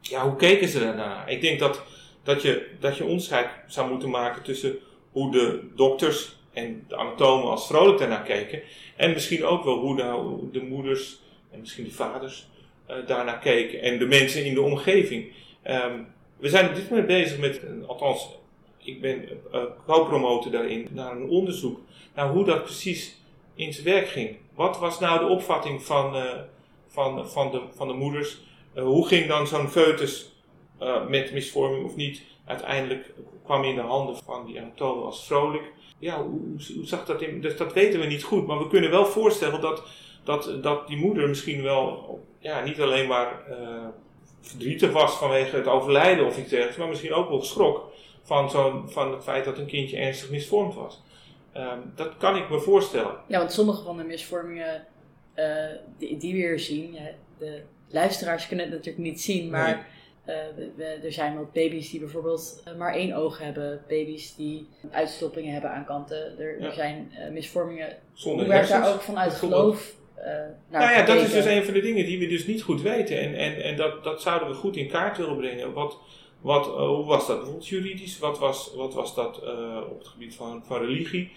[0.00, 1.26] Ja, hoe keken ze daarna?
[1.26, 1.82] Ik denk dat,
[2.22, 4.78] dat, je, dat je onderscheid zou moeten maken tussen
[5.12, 8.62] hoe de dokters en de anatomen als vrolijk daarnaar keken.
[8.96, 12.48] En misschien ook wel hoe de, de moeders en misschien de vaders
[12.90, 13.80] uh, daarnaar keken.
[13.80, 15.32] En de mensen in de omgeving.
[15.68, 18.39] Um, we zijn op dit moment bezig met, althans
[18.82, 21.80] ik ben uh, co-promotor daarin, naar een onderzoek
[22.14, 23.20] naar hoe dat precies
[23.54, 24.36] in zijn werk ging.
[24.54, 26.24] Wat was nou de opvatting van, uh,
[26.86, 28.38] van, van, de, van de moeders?
[28.74, 30.28] Uh, hoe ging dan zo'n foetus
[31.08, 33.12] met misvorming of niet uiteindelijk
[33.44, 35.72] kwam in de handen van die anatomen als vrolijk?
[35.98, 36.40] Ja, hoe,
[36.74, 37.40] hoe, zag dat in?
[37.40, 39.82] Dus dat weten we niet goed, maar we kunnen wel voorstellen dat,
[40.24, 43.42] dat, dat die moeder misschien wel ja, niet alleen maar
[44.40, 47.89] verdrietig was vanwege het overlijden of iets dergelijks, maar misschien ook wel geschrokken
[48.22, 51.02] van, zo'n van het feit dat een kindje ernstig misvormd was.
[51.56, 53.16] Um, dat kan ik me voorstellen.
[53.26, 54.86] Ja, want sommige van de misvormingen
[55.36, 55.44] uh,
[55.98, 59.86] die, die, we hier zien, ja, de luisteraars kunnen het natuurlijk niet zien, maar
[60.26, 60.36] nee.
[60.36, 64.34] uh, we, we, er zijn wat baby's die bijvoorbeeld uh, maar één oog hebben, baby's
[64.34, 66.38] die uitstoppingen hebben aan kanten.
[66.38, 66.66] Er, ja.
[66.66, 67.96] er zijn misvormingen.
[68.12, 69.98] Zonder Hoe werd daar ook vanuit geloof
[70.70, 73.20] nou ja, dat is dus een van de dingen die we dus niet goed weten.
[73.20, 75.72] En, en, en dat, dat zouden we goed in kaart willen brengen.
[75.72, 75.98] Wat,
[76.40, 78.18] wat, uh, hoe was dat bijvoorbeeld juridisch?
[78.18, 81.32] Wat was, wat was dat uh, op het gebied van, van religie?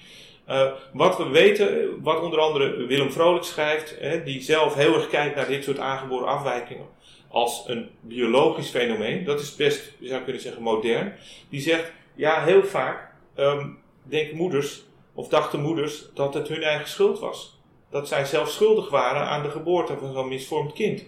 [0.50, 5.10] Uh, wat we weten, wat onder andere Willem Vrolijk schrijft, hè, die zelf heel erg
[5.10, 6.86] kijkt naar dit soort aangeboren afwijkingen
[7.28, 9.24] als een biologisch fenomeen.
[9.24, 11.14] Dat is best, je zou kunnen zeggen, modern.
[11.50, 16.88] Die zegt, ja, heel vaak um, denken moeders, of dachten moeders, dat het hun eigen
[16.88, 17.62] schuld was.
[17.90, 21.04] Dat zij zelf schuldig waren aan de geboorte van zo'n misvormd kind.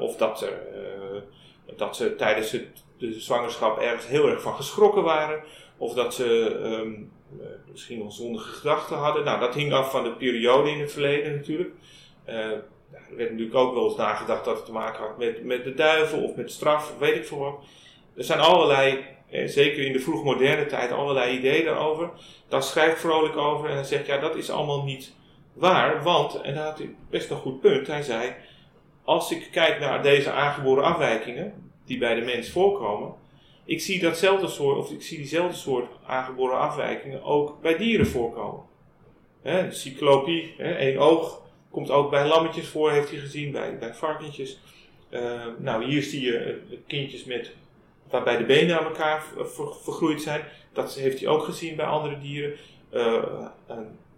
[0.00, 0.62] of dat er
[1.76, 2.66] dat ze tijdens het,
[2.98, 5.42] de zwangerschap ergens heel erg van geschrokken waren.
[5.76, 6.26] Of dat ze
[6.64, 7.12] um,
[7.70, 9.24] misschien wel zondige gedachten hadden.
[9.24, 11.70] Nou, dat hing af van de periode in het verleden natuurlijk.
[12.28, 12.50] Uh,
[12.90, 15.74] er werd natuurlijk ook wel eens nagedacht dat het te maken had met, met de
[15.74, 17.64] duivel of met straf, weet ik veel wat.
[18.16, 22.10] Er zijn allerlei, eh, zeker in de vroegmoderne tijd, allerlei ideeën daarover.
[22.48, 25.12] Daar schrijft Vrolijk over en hij zegt, ja, dat is allemaal niet
[25.52, 26.02] waar.
[26.02, 28.34] Want, en daar had hij best een goed punt, hij zei,
[29.04, 33.14] als ik kijk naar deze aangeboren afwijkingen, die bij de mens voorkomen,
[33.64, 38.64] ik zie datzelfde soort, of ik zie diezelfde soort aangeboren afwijkingen ook bij dieren voorkomen.
[39.70, 44.60] Cyclopie, één oog, komt ook bij lammetjes voor, heeft hij gezien, bij, bij varkentjes.
[45.10, 47.52] Uh, nou, hier zie je kindjes met,
[48.10, 50.44] waarbij de benen aan elkaar ver, vergroeid zijn.
[50.72, 52.56] Dat heeft hij ook gezien bij andere dieren.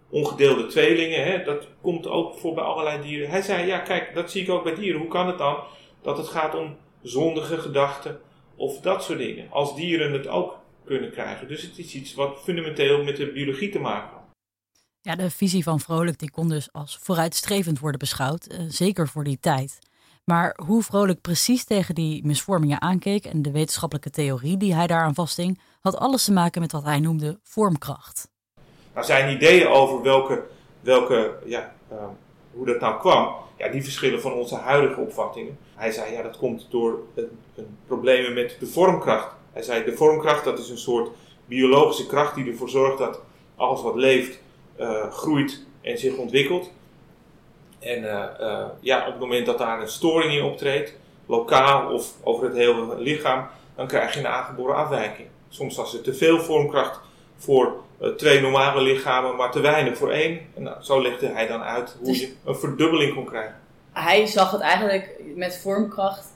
[0.09, 1.23] Ongedeelde tweelingen.
[1.23, 3.29] Hè, dat komt ook voor bij allerlei dieren.
[3.29, 5.01] Hij zei, ja kijk, dat zie ik ook bij dieren.
[5.01, 5.57] Hoe kan het dan
[6.01, 8.19] dat het gaat om zondige gedachten
[8.55, 9.51] of dat soort dingen?
[9.51, 11.47] Als dieren het ook kunnen krijgen.
[11.47, 14.23] Dus het is iets wat fundamenteel met de biologie te maken heeft.
[15.01, 19.23] Ja, de visie van Vrolijk die kon dus als vooruitstrevend worden beschouwd, eh, zeker voor
[19.23, 19.79] die tijd.
[20.23, 25.13] Maar hoe Vrolijk precies tegen die misvormingen aankeek en de wetenschappelijke theorie die hij daaraan
[25.13, 28.33] vasthing, had alles te maken met wat hij noemde vormkracht.
[28.95, 30.43] Nou, zijn ideeën over welke,
[30.81, 32.09] welke, ja, ehm,
[32.51, 35.57] hoe dat nou kwam, ja, die verschillen van onze huidige opvattingen.
[35.75, 39.31] Hij zei, ja, dat komt door een, een problemen met de vormkracht.
[39.53, 41.09] Hij zei, de vormkracht dat is een soort
[41.45, 43.21] biologische kracht die ervoor zorgt dat
[43.55, 44.39] alles wat leeft
[44.79, 46.71] uh, groeit en zich ontwikkelt.
[47.79, 50.93] En uh, uh, ja, op het moment dat daar een storing in optreedt,
[51.25, 55.27] lokaal of over het hele lichaam, dan krijg je een aangeboren afwijking.
[55.49, 56.99] Soms was er te veel vormkracht
[57.37, 57.83] voor
[58.17, 60.39] twee normale lichamen, maar te weinig voor één.
[60.55, 63.55] En nou, zo legde hij dan uit hoe dus je een verdubbeling kon krijgen.
[63.91, 66.27] Hij zag het eigenlijk met vormkracht.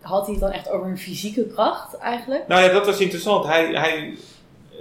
[0.00, 2.48] Had hij het dan echt over een fysieke kracht eigenlijk?
[2.48, 3.46] Nou ja, dat was interessant.
[3.46, 4.16] Hij, hij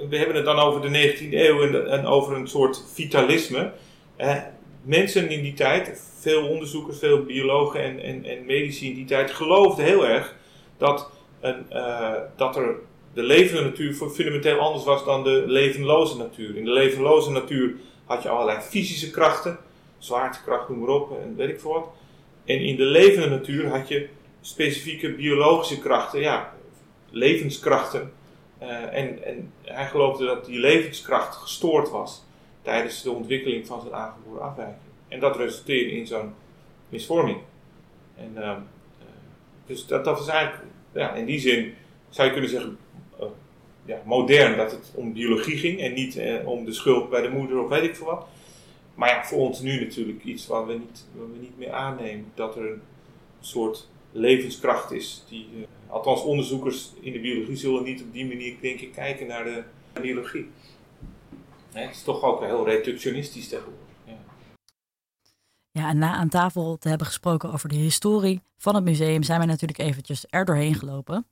[0.10, 3.72] we hebben het dan over de 19e eeuw en, en over een soort vitalisme.
[4.16, 4.38] Eh,
[4.82, 9.32] mensen in die tijd, veel onderzoekers, veel biologen en, en, en medici in die tijd,
[9.32, 10.36] geloofden heel erg
[10.78, 12.76] dat, een, uh, dat er
[13.14, 16.56] de levende natuur fundamenteel anders was dan de levenloze natuur.
[16.56, 17.74] In de levenloze natuur
[18.06, 19.58] had je allerlei fysische krachten,
[19.98, 21.88] zwaartekracht, noem maar op, en weet ik veel wat.
[22.46, 24.08] En in de levende natuur had je
[24.42, 26.54] specifieke biologische krachten, ja,
[27.10, 28.12] levenskrachten,
[28.62, 32.24] uh, en, en hij geloofde dat die levenskracht gestoord was
[32.62, 34.78] tijdens de ontwikkeling van zijn aangeboren afwijking.
[35.08, 36.34] En dat resulteerde in zo'n
[36.90, 37.38] misvorming.
[38.16, 38.56] En, uh,
[39.66, 41.74] dus dat, dat is eigenlijk, ja, in die zin
[42.10, 42.78] zou je kunnen zeggen,
[43.90, 47.64] ja, modern dat het om biologie ging en niet om de schuld bij de moeder
[47.64, 48.28] of weet ik veel wat.
[48.96, 52.32] Maar ja, voor ons nu natuurlijk iets wat we niet, wat we niet meer aannemen.
[52.36, 52.82] Dat er een
[53.40, 55.48] soort levenskracht is die
[55.88, 59.64] althans onderzoekers in de biologie zullen niet op die manier, denk kijken naar de
[60.02, 60.50] biologie.
[61.72, 63.88] het is toch ook heel reductionistisch tegenwoordig.
[64.06, 64.18] Ja.
[65.72, 69.38] ja, en na aan tafel te hebben gesproken over de historie van het museum, zijn
[69.38, 71.26] wij natuurlijk eventjes er doorheen gelopen.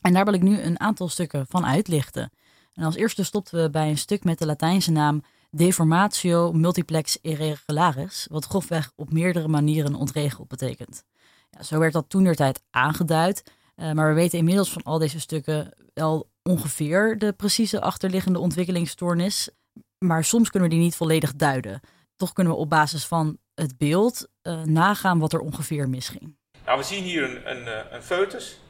[0.00, 2.32] En daar wil ik nu een aantal stukken van uitlichten.
[2.74, 8.26] En als eerste stopten we bij een stuk met de Latijnse naam Deformatio multiplex irregularis,
[8.30, 11.04] wat grofweg op meerdere manieren ontregeld betekent.
[11.50, 13.42] Ja, zo werd dat toen tijd aangeduid.
[13.76, 19.50] Uh, maar we weten inmiddels van al deze stukken wel ongeveer de precieze achterliggende ontwikkelingsstoornis.
[19.98, 21.80] Maar soms kunnen we die niet volledig duiden.
[22.16, 26.36] Toch kunnen we op basis van het beeld uh, nagaan wat er ongeveer misging.
[26.64, 28.60] Nou, we zien hier een, een, eh, een foetus,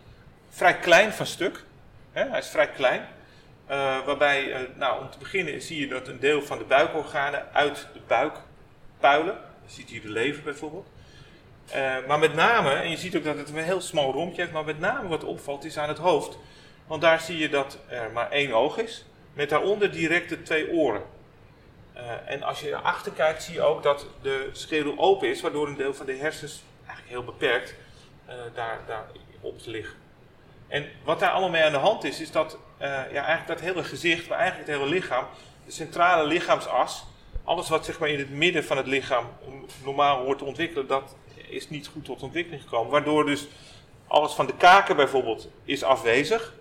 [0.50, 1.64] vrij klein van stuk.
[2.12, 2.28] Hè?
[2.28, 3.00] Hij is vrij klein.
[3.70, 7.88] Uh, waarbij, nou, om te beginnen zie je dat een deel van de buikorganen uit
[7.92, 8.36] de buik
[9.00, 9.38] puilen.
[9.66, 10.86] Je ziet hier de lever bijvoorbeeld.
[11.68, 14.52] Uh, maar met name, en je ziet ook dat het een heel smal rondje heeft,
[14.52, 16.38] maar met name wat opvalt is aan het hoofd.
[16.86, 20.72] Want daar zie je dat er maar één oog is, met daaronder direct de twee
[20.72, 21.02] oren.
[22.24, 25.68] En als je naar achter kijkt, zie je ook dat de schedel open is, waardoor
[25.68, 27.74] een deel van de hersens eigenlijk heel beperkt
[28.54, 29.06] daar, daar
[29.40, 29.99] op liggen.
[30.70, 33.84] En wat daar allemaal mee aan de hand is, is dat ja, eigenlijk dat hele
[33.84, 35.24] gezicht, maar eigenlijk het hele lichaam,
[35.64, 37.04] de centrale lichaamsas,
[37.44, 39.26] alles wat zeg maar in het midden van het lichaam
[39.84, 41.16] normaal wordt te ontwikkelen, dat
[41.48, 42.90] is niet goed tot ontwikkeling gekomen.
[42.90, 43.48] Waardoor dus
[44.06, 46.54] alles van de kaken bijvoorbeeld is afwezig.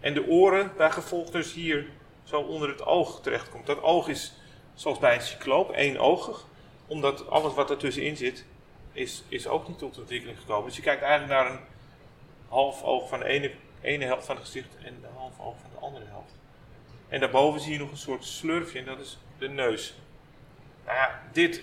[0.00, 1.86] En de oren bij gevolg dus hier
[2.24, 3.66] zo onder het oog terechtkomt.
[3.66, 4.32] Dat oog is
[4.74, 6.46] zoals bij een cycloop, éénogig.
[6.86, 8.44] Omdat alles wat ertussenin zit,
[8.92, 10.66] is, is ook niet tot ontwikkeling gekomen.
[10.66, 11.60] Dus je kijkt eigenlijk naar een
[12.54, 15.70] half oog van de ene, ene helft van het gezicht en de half oog van
[15.72, 16.34] de andere helft.
[17.08, 19.94] En daarboven zie je nog een soort slurfje en dat is de neus.
[20.84, 21.62] Nou ja, dit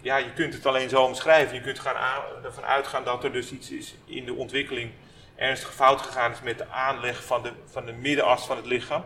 [0.00, 1.54] ja, je kunt het alleen zo omschrijven.
[1.54, 4.90] Je kunt gaan ervan uitgaan dat er dus iets is in de ontwikkeling
[5.34, 9.04] ernstig fout gegaan is met de aanleg van de, van de middenas van het lichaam.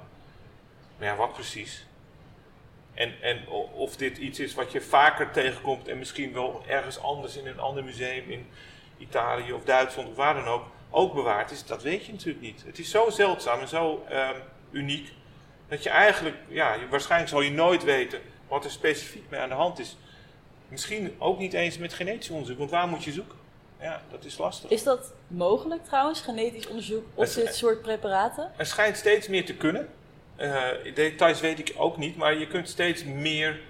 [0.99, 1.87] Maar ja, wat precies?
[2.95, 7.37] En, en of dit iets is wat je vaker tegenkomt en misschien wel ergens anders
[7.37, 8.49] in een ander museum in
[9.01, 12.63] Italië of Duitsland of waar dan ook, ook bewaard is, dat weet je natuurlijk niet.
[12.67, 15.13] Het is zo zeldzaam en zo um, uniek
[15.69, 19.55] dat je eigenlijk, ja, waarschijnlijk zal je nooit weten wat er specifiek mee aan de
[19.55, 19.97] hand is.
[20.69, 23.39] Misschien ook niet eens met genetisch onderzoek, want waar moet je zoeken?
[23.81, 24.71] Ja, dat is lastig.
[24.71, 28.53] Is dat mogelijk trouwens, genetisch onderzoek op dit soort preparaten?
[28.57, 29.89] Er schijnt steeds meer te kunnen.
[30.37, 33.61] Uh, details weet ik ook niet, maar je kunt steeds meer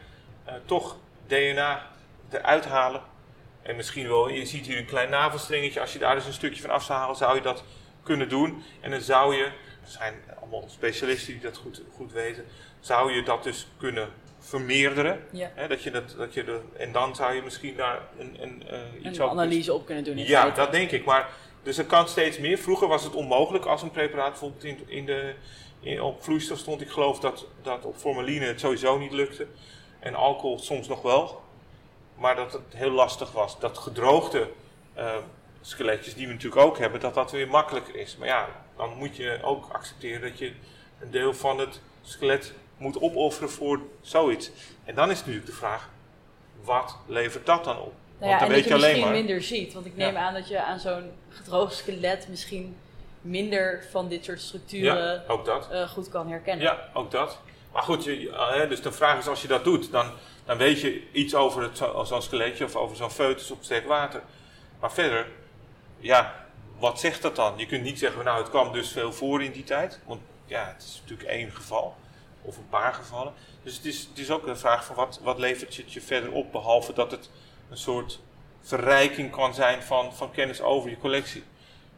[0.46, 1.86] uh, toch DNA
[2.30, 3.02] eruit halen.
[3.70, 6.60] En misschien wel, je ziet hier een klein navelstringetje, als je daar dus een stukje
[6.60, 7.64] van af zou halen, zou je dat
[8.02, 8.62] kunnen doen.
[8.80, 9.52] En dan zou je, er
[9.82, 12.44] zijn allemaal specialisten die dat goed, goed weten,
[12.80, 15.20] zou je dat dus kunnen vermeerderen.
[15.32, 15.50] Ja.
[15.54, 18.62] Hè, dat je dat, dat je de, en dan zou je misschien daar een, een,
[18.68, 20.18] eh, iets Een analyse op kunnen doen.
[20.18, 20.60] Ja, feite.
[20.60, 21.04] dat denk ik.
[21.04, 21.28] Maar
[21.62, 22.58] dus er kan steeds meer.
[22.58, 25.34] Vroeger was het onmogelijk als een preparaat bijvoorbeeld in, in de,
[25.80, 26.80] in, op vloeistof stond.
[26.80, 29.46] Ik geloof dat, dat op formaline het sowieso niet lukte.
[29.98, 31.48] En alcohol soms nog wel.
[32.20, 33.58] Maar dat het heel lastig was.
[33.58, 34.50] Dat gedroogde
[34.94, 35.16] eh,
[35.60, 38.16] skeletjes die we natuurlijk ook hebben, dat dat weer makkelijker is.
[38.16, 40.52] Maar ja, dan moet je ook accepteren dat je
[41.00, 44.50] een deel van het skelet moet opofferen voor zoiets.
[44.84, 45.88] En dan is natuurlijk de vraag,
[46.64, 47.92] wat levert dat dan op?
[48.18, 49.12] Nou ja, dan en weet dat je misschien maar.
[49.12, 49.72] minder ziet.
[49.72, 50.20] Want ik neem Ja.
[50.20, 52.76] aan dat je aan zo'n gedroogd skelet misschien
[53.20, 55.68] minder van dit soort structuren Ja, ook dat.
[55.70, 56.64] eh, goed kan herkennen.
[56.66, 57.38] Ja, ook dat.
[57.72, 60.10] Maar goed, je, hè, dus de vraag is als je dat doet, dan,
[60.50, 61.70] dan weet je iets over
[62.04, 64.22] zo'n skeletje of over zo'n foetus op sterk water.
[64.80, 65.28] Maar verder,
[65.98, 66.46] ja,
[66.78, 67.58] wat zegt dat dan?
[67.58, 70.00] Je kunt niet zeggen, nou het kwam dus veel voor in die tijd.
[70.06, 71.96] Want ja, het is natuurlijk één geval
[72.42, 73.32] of een paar gevallen.
[73.62, 76.32] Dus het is, het is ook een vraag van wat, wat levert het je verder
[76.32, 77.30] op, behalve dat het
[77.70, 78.20] een soort
[78.60, 81.42] verrijking kan zijn van, van kennis over je collectie.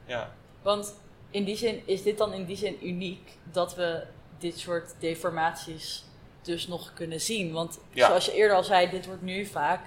[0.06, 0.94] Ja, Want
[1.30, 4.06] in die zin is dit dan in die zin uniek dat we
[4.38, 6.04] dit soort deformaties
[6.42, 7.52] dus nog kunnen zien.
[7.52, 8.06] Want Ja.
[8.06, 9.80] zoals je eerder al zei, dit wordt nu vaak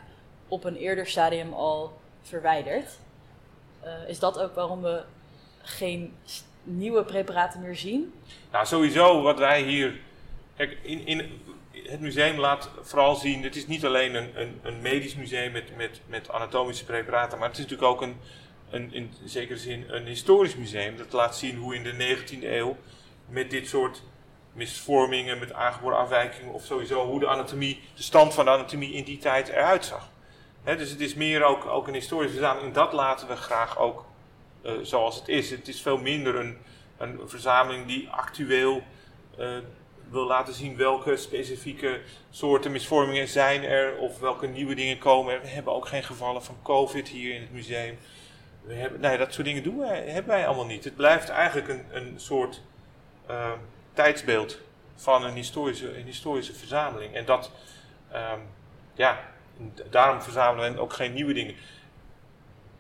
[0.48, 2.90] op een eerder stadium al verwijderd.
[3.82, 5.04] Eh, is dat ook waarom we
[5.62, 6.14] geen
[6.64, 8.14] nieuwe preparaten meer zien?
[8.52, 10.00] Nou, sowieso wat wij hier.
[10.56, 11.42] Kijk, in, in
[11.84, 13.44] het museum laat vooral zien.
[13.44, 17.48] Het is niet alleen een, een, een medisch museum met, met, met anatomische preparaten, maar
[17.50, 18.16] het is natuurlijk ook een,
[18.70, 20.98] een, in zekere zin een historisch museum.
[20.98, 22.78] Dat laat zien hoe in de 19e eeuw
[23.30, 24.02] met dit soort
[24.56, 29.04] misvormingen, met aangeboren afwijkingen of sowieso hoe de anatomie, de stand van de anatomie in
[29.04, 30.10] die tijd eruit zag.
[30.64, 32.68] Dus het is meer ook, ook een historische verzameling.
[32.68, 34.06] En dat laten we graag ook
[34.62, 35.50] eh, zoals het is.
[35.50, 36.58] Het is veel minder een,
[36.98, 38.84] een verzameling die actueel
[39.38, 39.58] eh,
[40.10, 45.42] wil laten zien welke specifieke soorten misvormingen zijn er of welke nieuwe dingen komen.
[45.42, 47.98] We hebben ook geen gevallen van COVID hier in het museum.
[48.62, 50.84] We hebben, nee, dat soort dingen doen hebben wij allemaal niet.
[50.84, 52.62] Het blijft eigenlijk een, een soort
[53.28, 53.52] eh,
[53.96, 54.58] tijdsbeeld
[54.96, 57.14] van een historische, een historische verzameling.
[57.14, 57.52] En dat,
[58.12, 58.40] ehm,
[58.94, 59.20] ja,
[59.90, 61.56] daarom verzamelen we ook geen nieuwe dingen.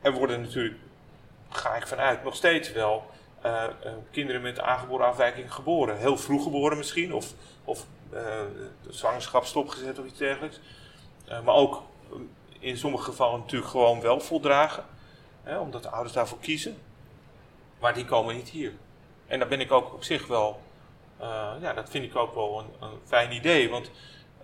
[0.01, 0.78] Er worden natuurlijk,
[1.49, 3.10] ga ik vanuit, nog steeds wel
[3.41, 3.71] eh, eh,
[4.12, 5.97] kinderen met aangeboren afwijking geboren.
[5.97, 10.60] Heel vroeg geboren misschien, of, of de zwangerschap stopgezet of iets dergelijks.
[11.28, 11.84] Maar ook
[12.60, 14.86] in sommige gevallen natuurlijk gewoon wel voldragen,
[15.43, 16.78] hè, omdat de ouders daarvoor kiezen.
[17.80, 18.73] Maar die komen niet hier.
[19.28, 20.62] En daar ben ik ook op zich wel,
[21.62, 23.70] ja, dat vind ik ook wel een, een fijn idee.
[23.70, 23.92] Want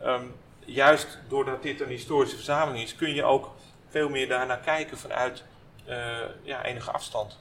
[0.02, 0.26] ehm,
[0.66, 3.52] juist doordat dit een historische verzameling is, kun je ook
[3.88, 5.44] veel meer daarnaar kijken vanuit
[5.86, 7.40] eh, ja, enige afstand.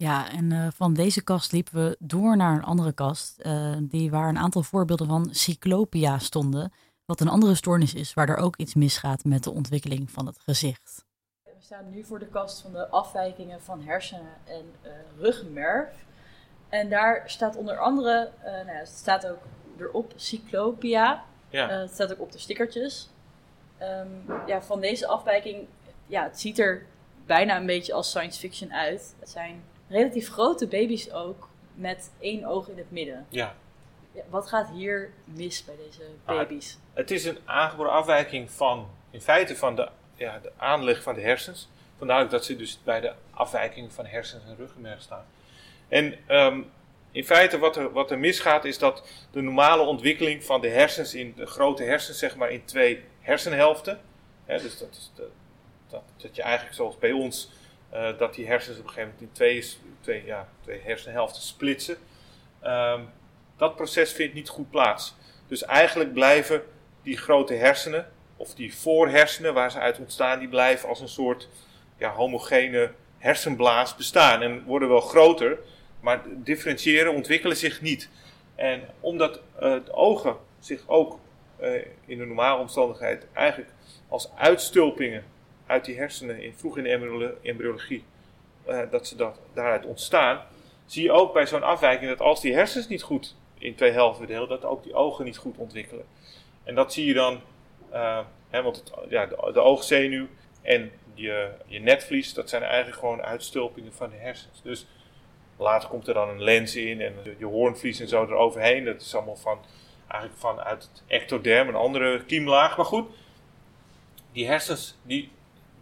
[0.00, 4.10] Ja, en eh, van deze kast liepen we door naar een andere kast, eh, die
[4.10, 6.72] waar een aantal voorbeelden van cyclopia stonden,
[7.04, 10.38] wat een andere stoornis is waar er ook iets misgaat met de ontwikkeling van het
[10.38, 11.04] gezicht.
[11.42, 15.88] We staan nu voor de kast van de afwijkingen van hersenen en eh, ruggenmerg.
[16.70, 19.38] En daar staat onder andere, eh, nou ja, het staat ook
[19.78, 21.68] erop cyclopia, Ja.
[21.70, 23.08] Eh, het staat ook op de stickertjes.
[23.78, 24.06] Ehm,
[24.46, 25.66] ja, van deze afwijking,
[26.06, 26.86] ja, het ziet er
[27.26, 29.14] bijna een beetje als science fiction uit.
[29.20, 33.26] Het zijn relatief grote baby's ook, met één oog in het midden.
[33.28, 33.54] ja.
[34.12, 36.78] Ja, wat gaat hier mis bij deze Ah, baby's?
[36.92, 41.20] Het is een aangeboren afwijking van, in feite, van de, ja, de aanleg van de
[41.20, 41.68] hersens.
[41.98, 45.24] Vandaar dat ze dus bij de afwijking van hersens en ruggenmerg staan.
[45.90, 46.60] En ehm,
[47.12, 51.14] in feite wat er, wat er misgaat is dat de normale ontwikkeling van de hersens,
[51.14, 54.00] in de grote hersens zeg maar, in twee hersenhelften.
[54.44, 55.12] Hè, dus dat, is
[55.88, 57.50] dat, dat je eigenlijk zoals bij ons,
[57.90, 59.64] eh, dat die hersens op een gegeven moment in twee,
[60.00, 61.96] twee, ja, twee hersenhelften splitsen.
[62.60, 63.00] Ehm,
[63.56, 65.14] dat proces vindt niet goed plaats.
[65.46, 66.62] Dus eigenlijk blijven
[67.02, 71.48] die grote hersenen, of die voorhersenen waar ze uit ontstaan, die blijven als een soort
[71.96, 74.42] ja, homogene hersenblaas bestaan.
[74.42, 75.58] En worden wel groter,
[76.00, 78.08] maar differentiëren, ontwikkelen zich niet.
[78.54, 81.18] En omdat eh, de ogen zich ook
[81.56, 81.74] eh,
[82.06, 83.70] in de normale omstandigheid eigenlijk
[84.08, 85.24] als uitstulpingen
[85.66, 88.04] uit die hersenen in, vroeg in de embryolo- embryologie,
[88.64, 90.42] eh, dat ze dat, daaruit ontstaan,
[90.86, 94.26] zie je ook bij zo'n afwijking dat als die hersens niet goed in twee helften
[94.26, 96.04] delen, dat ook die ogen niet goed ontwikkelen.
[96.64, 97.40] En dat zie je dan,
[97.90, 100.26] eh, hè, want ja, de, de oogzenuw
[100.62, 104.62] en je, je netvlies, dat zijn eigenlijk gewoon uitstulpingen van de hersens.
[104.62, 104.86] Dus
[105.60, 108.84] later komt er dan een lens in en je hoornvlies en zo eroverheen.
[108.84, 109.58] Dat is allemaal van,
[110.08, 112.76] eigenlijk vanuit het ectoderm, een andere kiemlaag.
[112.76, 113.08] Maar goed,
[114.32, 115.30] die hersens, die,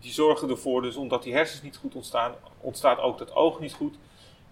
[0.01, 3.73] die zorgen ervoor, dus omdat die hersens niet goed ontstaan, ontstaat ook dat oog niet
[3.73, 3.95] goed.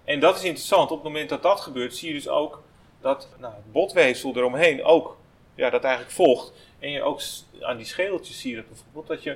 [0.05, 2.63] En dat is interessant, op het moment dat dat gebeurt, zie je dus ook
[3.01, 5.17] dat nou, het botweefsel eromheen ook
[5.55, 6.53] ja, dat eigenlijk volgt.
[6.79, 7.21] En je ook
[7.61, 9.31] aan die schedeltjes zie je dat bijvoorbeeld, dat je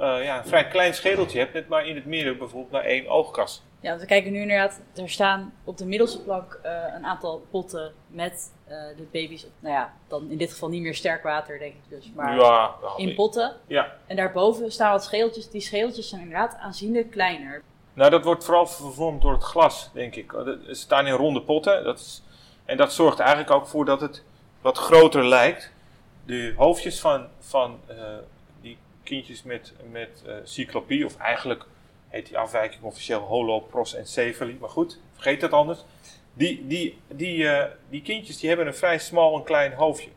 [0.00, 3.08] uh, ja, een vrij klein schedeltje hebt, met maar in het midden bijvoorbeeld maar één
[3.08, 3.62] oogkas.
[3.80, 7.46] Ja, want we kijken nu inderdaad, er staan op de middelste plank uh, een aantal
[7.50, 9.46] potten met uh, de baby's.
[9.60, 12.74] Nou ja, dan in dit geval niet meer sterk water, denk ik dus, maar ja,
[12.96, 13.56] in potten.
[13.66, 13.96] Ja.
[14.06, 15.50] En daarboven staan wat schedeltjes.
[15.50, 17.62] Die schedeltjes zijn inderdaad aanzienlijk kleiner.
[17.92, 20.32] Nou, dat wordt vooral vervormd door het glas, denk ik.
[20.66, 21.84] Ze staan in ronde potten.
[21.84, 22.22] Dat is,
[22.64, 24.22] en dat zorgt eigenlijk ook voor dat het
[24.60, 25.72] wat groter lijkt.
[26.24, 27.96] De hoofdjes van, van uh,
[28.60, 31.64] die kindjes met, met cyclopie, of eigenlijk
[32.08, 35.84] heet die afwijking officieel holoprosencephalie, maar goed, vergeet dat anders.
[36.32, 40.10] Die, die, die, uh, die kindjes die hebben een vrij smal en klein hoofdje.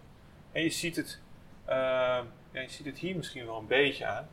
[0.51, 1.19] En je ziet het,
[1.67, 4.27] ja, je ziet het hier misschien wel een beetje aan.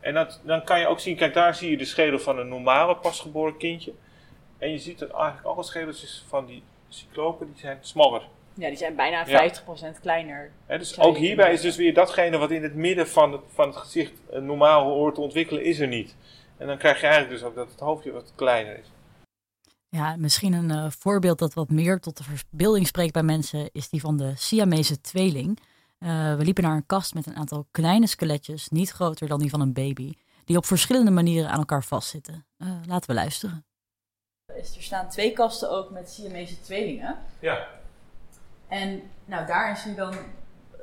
[0.00, 2.48] En dat, dan kan je ook zien, kijk daar zie je de schedel van een
[2.48, 3.92] normale pasgeboren kindje.
[4.58, 8.22] En je ziet dat eigenlijk alle schedeltjes van die cyclopen, die zijn smaller.
[8.54, 10.50] Ja, die zijn bijna 50% kleiner.
[10.66, 13.76] dus ook hierbij is dus weer datgene wat in het midden van het, van het
[13.76, 16.16] gezicht normaal hoort te ontwikkelen, is er niet.
[16.62, 18.86] En dan krijg je eigenlijk dus ook dat het hoofdje wat kleiner is.
[19.88, 23.88] Ja, misschien een uh, voorbeeld dat wat meer tot de verbeelding spreekt bij mensen is
[23.88, 25.58] die van de Siamese tweeling.
[25.98, 29.50] Uh, we liepen naar een kast met een aantal kleine skeletjes, niet groter dan die
[29.50, 30.12] van een baby,
[30.44, 32.46] die op verschillende manieren aan elkaar vastzitten.
[32.58, 33.64] Uh, laten we luisteren.
[34.46, 37.18] Er staan twee kasten ook met Siamese tweelingen.
[37.38, 37.68] Ja.
[38.68, 40.14] En nou, daarin zie je dan,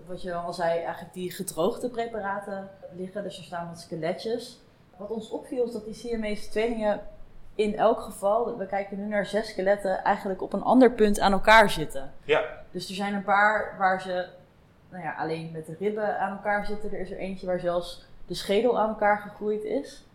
[0.08, 3.24] wat je al zei, eigenlijk die gedroogde preparaten liggen.
[3.24, 4.60] Dus er staan wat skeletjes.
[5.00, 7.02] Wat ons opviel is dat die Siamese tweelingen
[7.56, 11.32] in elk geval, we kijken nu naar zes skeletten, eigenlijk op een ander punt aan
[11.32, 12.14] elkaar zitten.
[12.24, 12.64] Ja.
[12.72, 14.28] Dus er zijn een paar waar ze
[14.90, 16.92] nou ja, alleen met de ribben aan elkaar zitten.
[16.92, 20.06] Er is er eentje waar zelfs de schedel aan elkaar gegroeid is.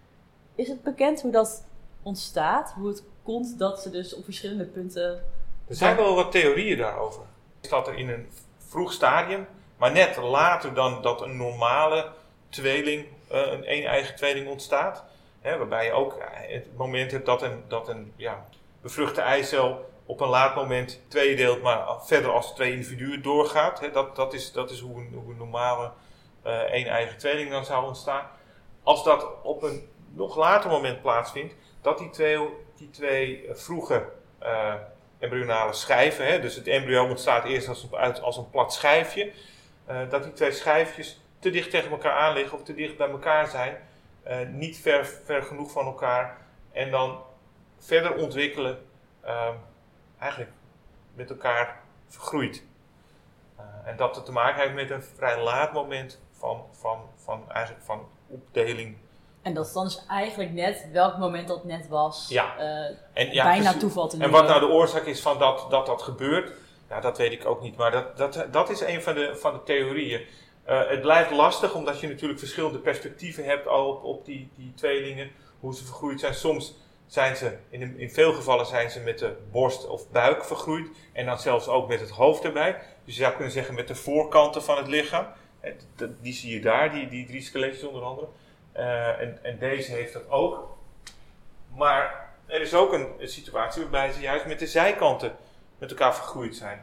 [0.54, 1.64] Is het bekend hoe dat
[2.02, 2.72] ontstaat?
[2.72, 5.22] Hoe het komt dat ze dus op verschillende punten.
[5.68, 7.22] Er zijn wel wat theorieën daarover.
[7.60, 12.12] Is dat er in een vroeg stadium, maar net later dan dat een normale
[12.48, 15.04] tweeling, uh, een een-eigen tweeling ontstaat.
[15.40, 18.46] Hè, waarbij je ook het moment hebt dat een, dat een ja,
[18.82, 23.80] bevruchte eicel op een laat moment twee deelt, maar verder als twee individuen doorgaat.
[23.80, 25.90] Hè, dat, dat, is, dat is hoe een, hoe een normale
[26.46, 28.26] uh, één-eigen tweeling dan zou ontstaan.
[28.82, 32.38] Als dat op een nog later moment plaatsvindt, dat die twee,
[32.76, 34.08] die twee eh, vroege
[35.18, 39.32] embryonale schijven, hè, dus het embryo ontstaat eerst als een, als een plat schijfje,
[40.08, 43.48] dat die twee schijfjes te dicht tegen elkaar aan liggen of te dicht bij elkaar
[43.48, 43.76] zijn,
[44.52, 46.38] niet ver, ver genoeg van elkaar
[46.72, 47.18] en dan
[47.78, 48.78] verder ontwikkelen
[49.20, 49.54] ehm,
[50.18, 50.52] eigenlijk
[51.14, 52.64] met elkaar vergroeit.
[53.58, 57.50] Uh, en dat het te maken heeft met een vrij laat moment van, van, van,
[57.50, 58.96] eigenlijk van opdeling.
[59.42, 62.26] En dat is dan dus eigenlijk net welk moment dat net was.
[62.28, 62.58] Ja.
[62.58, 66.02] Uh, en, ja bijna toeval En wat nou de oorzaak is van dat dat, dat
[66.02, 66.52] gebeurt,
[66.88, 67.76] ja, dat weet ik ook niet.
[67.76, 70.26] Maar dat, dat, dat is een van de, van de theorieën.
[70.68, 75.30] Uh, het blijft lastig omdat je natuurlijk verschillende perspectieven hebt op, op die, die tweelingen.
[75.60, 76.34] Hoe ze vergroeid zijn.
[76.34, 80.88] Soms zijn ze, in, in veel gevallen zijn ze met de borst of buik vergroeid.
[81.12, 82.80] En dan zelfs ook met het hoofd erbij.
[83.04, 85.26] Dus je zou kunnen zeggen met de voorkanten van het lichaam.
[86.20, 88.28] Die zie je daar, die, die drie skeletjes onder andere.
[88.76, 90.76] Uh, en, en deze heeft dat ook.
[91.74, 95.36] Maar er is ook een, situatie waarbij ze juist met de zijkanten
[95.78, 96.82] met elkaar vergroeid zijn.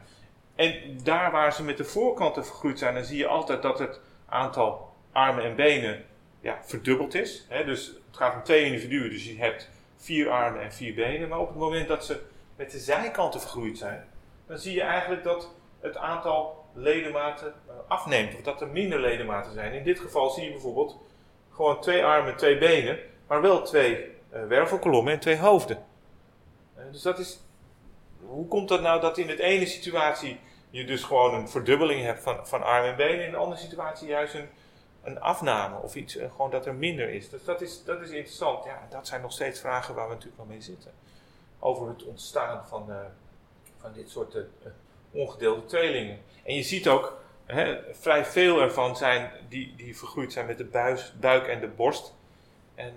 [0.56, 4.00] En daar waar ze met de voorkanten vergroeid zijn, dan zie je altijd dat het
[4.26, 6.06] aantal armen en benen
[6.42, 7.48] ja, verdubbeld is.
[7.66, 11.30] dus het gaat om twee individuen, dus je hebt vier armen en vier benen.
[11.30, 12.20] Maar op het moment dat ze
[12.56, 14.08] met de zijkanten vergroeid zijn,
[14.48, 18.36] dan zie je eigenlijk dat het aantal ledematen eh, afneemt.
[18.36, 19.74] Of dat er minder ledematen zijn.
[19.74, 20.98] In dit geval zie je bijvoorbeeld
[21.52, 25.86] gewoon twee armen en twee benen, maar wel twee uh, wervelkolommen en twee hoofden.
[26.78, 27.40] Uh, dus dat is.
[28.26, 30.40] Hoe komt dat nou dat in de ene situatie
[30.70, 34.08] je dus gewoon een verdubbeling hebt van, van armen en benen, in de andere situatie
[34.08, 34.50] juist een
[35.04, 37.30] een afname of iets, eh, gewoon dat er minder is.
[37.30, 38.66] Dus dat is, dat is interessant.
[38.66, 40.92] Ja, dat zijn nog steeds vragen waar we natuurlijk wel mee zitten.
[41.60, 42.96] Over het ontstaan van, uh,
[43.78, 44.44] van dit soort uh,
[45.12, 46.20] ongedeelde tweelingen.
[46.44, 50.66] En je ziet ook, hè, vrij veel ervan zijn die, die vergroeid zijn met de
[50.66, 52.14] buis, buik en de borst.
[52.76, 52.94] En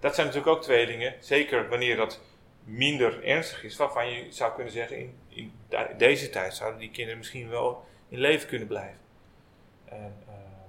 [0.00, 2.20] dat zijn natuurlijk ook tweelingen, zeker wanneer dat
[2.64, 5.52] minder ernstig is, waarvan je zou kunnen zeggen, in, in
[5.96, 8.98] deze tijd zouden die kinderen misschien wel in leven kunnen blijven.
[9.84, 10.14] En,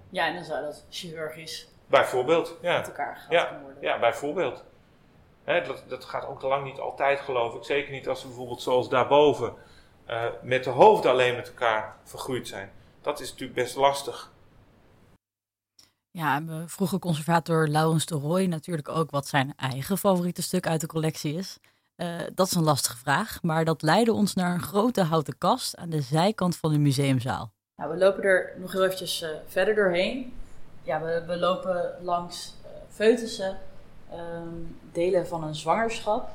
[0.10, 2.78] ja, en dan zou dat chirurgisch bijvoorbeeld, ja.
[2.78, 3.82] met elkaar gaan ja, worden.
[3.82, 4.64] Ja, bijvoorbeeld.
[5.46, 7.64] dat, dat gaat ook lang niet altijd, geloof ik.
[7.64, 9.54] Zeker niet als ze bijvoorbeeld zoals daarboven
[10.10, 12.72] uh, met de hoofden alleen met elkaar vergroeid zijn.
[13.02, 14.32] Dat is natuurlijk best lastig.
[16.12, 20.82] Ja, we vroegen conservator Laurens de Rooij natuurlijk ook wat zijn eigen favoriete stuk uit
[20.82, 21.60] de collectie is.
[21.98, 25.76] Uh, dat is een lastige vraag, maar dat leidde ons naar een grote houten kast
[25.76, 27.52] aan de zijkant van de museumzaal.
[27.76, 30.34] Nou, we lopen er nog heel eventjes uh, verder doorheen.
[30.84, 33.58] Ja, we, we lopen langs uh, foetussen,
[34.14, 36.30] um, delen van een zwangerschap.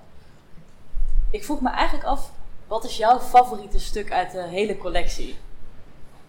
[1.30, 2.30] Ik vroeg me eigenlijk af,
[2.66, 5.36] wat is jouw favoriete stuk uit de hele collectie?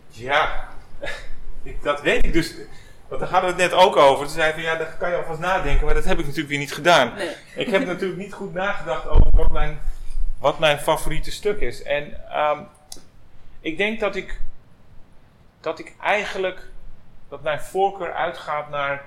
[0.09, 0.67] Ja,
[1.83, 2.53] dat weet ik dus.
[3.09, 4.25] Want daar hadden we het net ook over.
[4.25, 6.59] Toen zei van ja, daar kan je alvast nadenken, maar dat heb ik natuurlijk weer
[6.59, 7.13] niet gedaan.
[7.15, 7.35] Nee.
[7.55, 9.79] Ik heb natuurlijk niet goed nagedacht over wat mijn,
[10.39, 11.83] wat mijn favoriete stuk is.
[11.83, 12.67] En um,
[13.59, 14.39] ik denk dat ik,
[15.61, 16.61] dat ik eigenlijk,
[17.29, 19.03] dat mijn voorkeur uitgaat naar,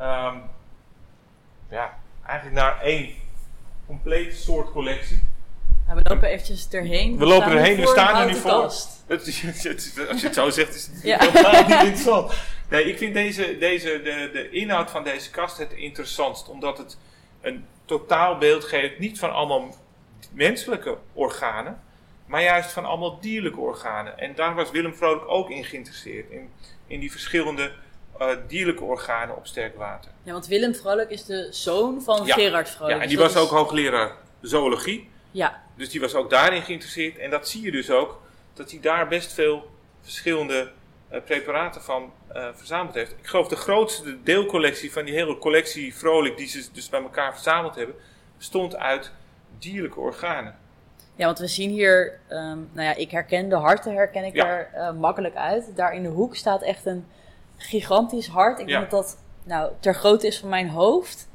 [0.00, 0.42] um,
[1.70, 3.14] ja, eigenlijk naar één
[3.86, 5.22] complete soort collectie.
[5.86, 7.18] Nou, we lopen eventjes erheen.
[7.18, 8.50] We, lopen erheen, we staan er nu voor.
[8.50, 9.04] Kast.
[9.08, 11.18] Als je het zo zegt, is het ja.
[11.66, 12.32] niet interessant.
[12.68, 16.48] Nee, ik vind deze, deze, de, de inhoud van deze kast het interessantst.
[16.48, 16.98] Omdat het
[17.40, 19.74] een totaalbeeld geeft, niet van allemaal
[20.32, 21.82] menselijke organen,
[22.26, 24.18] maar juist van allemaal dierlijke organen.
[24.18, 26.30] En daar was Willem Vrolijk ook in geïnteresseerd.
[26.30, 26.50] In,
[26.86, 27.72] in die verschillende
[28.20, 30.10] uh, dierlijke organen op sterk water.
[30.22, 32.96] Ja, want Willem Vrolijk is de zoon van Gerard Vrolijk.
[32.96, 35.08] Ja, en die dus was ook hoogleraar zoologie.
[35.30, 35.62] Ja.
[35.76, 37.18] Dus die was ook daarin geïnteresseerd.
[37.18, 38.20] En dat zie je dus ook,
[38.54, 40.72] dat hij daar best veel verschillende
[41.08, 43.10] preparaten van uh, verzameld heeft.
[43.10, 47.32] Ik geloof de grootste deelcollectie van die hele collectie Vrolijk, die ze dus bij elkaar
[47.32, 47.96] verzameld hebben,
[48.36, 49.12] bestond uit
[49.58, 50.56] dierlijke organen.
[51.14, 54.46] Ja, want we zien hier, um, nou ja, ik herken de harten, herken ik ja.
[54.46, 55.76] er uh, makkelijk uit.
[55.76, 57.06] Daar in de hoek staat echt een
[57.56, 58.58] gigantisch hart.
[58.58, 58.78] Ik ja.
[58.78, 61.28] denk dat dat nou, ter grootte is van mijn hoofd.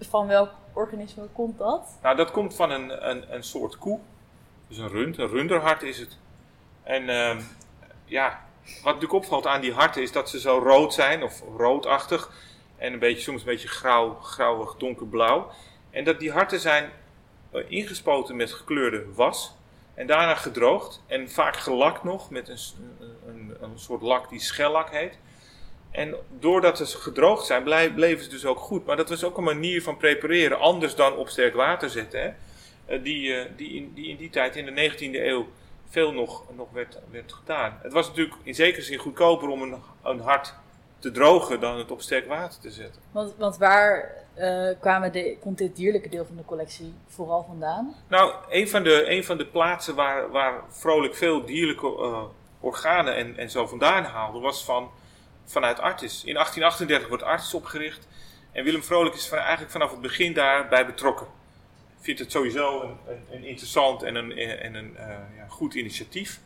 [0.00, 1.98] Van welk organisme komt dat?
[2.02, 3.98] Nou, dat komt van een, een, een soort koe.
[4.68, 6.18] Dus een rund, een runderhart is het.
[6.82, 7.38] En uh,
[8.04, 12.30] ja, wat natuurlijk opvalt aan die harten is dat ze zo rood zijn, of roodachtig.
[12.76, 15.50] En een beetje, soms een beetje grauw, grauwig, donkerblauw.
[15.90, 16.90] En dat die harten zijn
[17.54, 19.54] uh, ingespoten met gekleurde was.
[19.94, 21.02] En daarna gedroogd.
[21.06, 22.58] En vaak gelakt nog met een,
[23.26, 25.18] een, een soort lak die schellak heet.
[25.90, 27.62] En doordat ze gedroogd zijn,
[27.94, 28.86] bleven ze dus ook goed.
[28.86, 32.36] Maar dat was ook een manier van prepareren, anders dan op sterk water zetten.
[32.88, 35.46] Uh, die, in, die in die tijd, in de 19e eeuw,
[35.88, 37.78] veel nog, nog werd, werd gedaan.
[37.82, 40.54] Het was natuurlijk in zekere zin goedkoper om een, een hart
[40.98, 43.02] te drogen dan het op sterk water te zetten.
[43.10, 47.94] Want, want waar uh, kwamen de, komt dit dierlijke deel van de collectie vooral vandaan?
[48.08, 52.22] Nou, een van de, een van de plaatsen waar, waar vrolijk veel dierlijke uh,
[52.60, 54.90] organen en, en zo vandaan haalde, was van,
[55.44, 56.24] vanuit Artis.
[56.24, 58.08] In 1838 wordt Artis opgericht
[58.52, 61.26] en Willem Vrolijk is van, eigenlijk vanaf het begin daarbij betrokken
[62.06, 65.00] vind het sowieso een, een, interessant en een, en een uh,
[65.36, 66.40] ja, goed initiatief.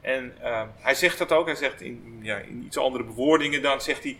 [0.00, 3.80] En uh, hij zegt dat ook, hij zegt in, ja, in iets andere bewoordingen dan,
[3.80, 4.18] zegt hij,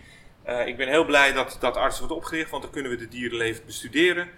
[0.48, 3.08] uh, ik ben heel blij dat, dat artsen wordt opgericht, want dan kunnen we de
[3.08, 4.28] dierenleven bestuderen.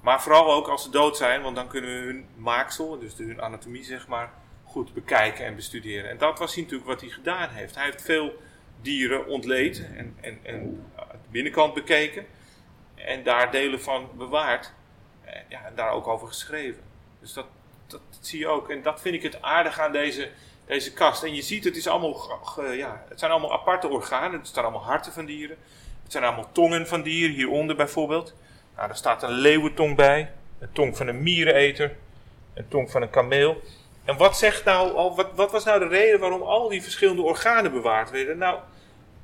[0.00, 3.42] Maar vooral ook als ze dood zijn, want dan kunnen we hun maaksel, dus hun
[3.42, 4.32] anatomie zeg maar,
[4.64, 6.10] goed bekijken en bestuderen.
[6.10, 7.74] En dat was natuurlijk wat hij gedaan heeft.
[7.74, 8.42] Hij heeft veel
[8.80, 12.26] dieren ontleed en, en, en de binnenkant bekeken
[12.94, 14.72] en daar delen van bewaard
[15.48, 16.82] ja, en daar ook over geschreven.
[17.20, 17.46] Dus dat,
[17.86, 18.70] dat, zie je ook.
[18.70, 20.30] En dat vind ik het aardig aan deze,
[20.66, 21.22] deze kast.
[21.22, 22.40] En je ziet, het, is allemaal,
[22.72, 24.38] ja, het zijn allemaal aparte organen.
[24.38, 25.56] Het zijn allemaal harten van dieren.
[26.02, 28.34] Het zijn allemaal tongen van dieren, hieronder bijvoorbeeld.
[28.76, 30.32] Nou, er staat een leeuwentong bij.
[30.58, 31.96] Een tong van een miereneter.
[32.54, 33.62] Een tong van een kameel.
[34.04, 37.72] En wat, zegt nou, wat, wat was nou de reden waarom al die verschillende organen
[37.72, 38.38] bewaard werden?
[38.38, 38.58] Nou,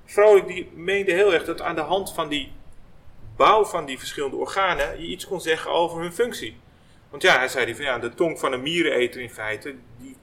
[0.09, 2.53] Vrolijk die meende heel erg dat aan de hand van die
[3.39, 6.57] bouw van die verschillende organen je iets kon zeggen over hun functie.
[7.11, 10.17] Want ja, hij zei van ja, de tong van een miereneter in feite, die,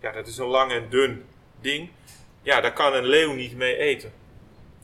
[0.00, 1.24] ja, dat is een lang en dun
[1.60, 1.90] ding.
[2.42, 4.12] Ja, daar kan een leeuw niet mee eten.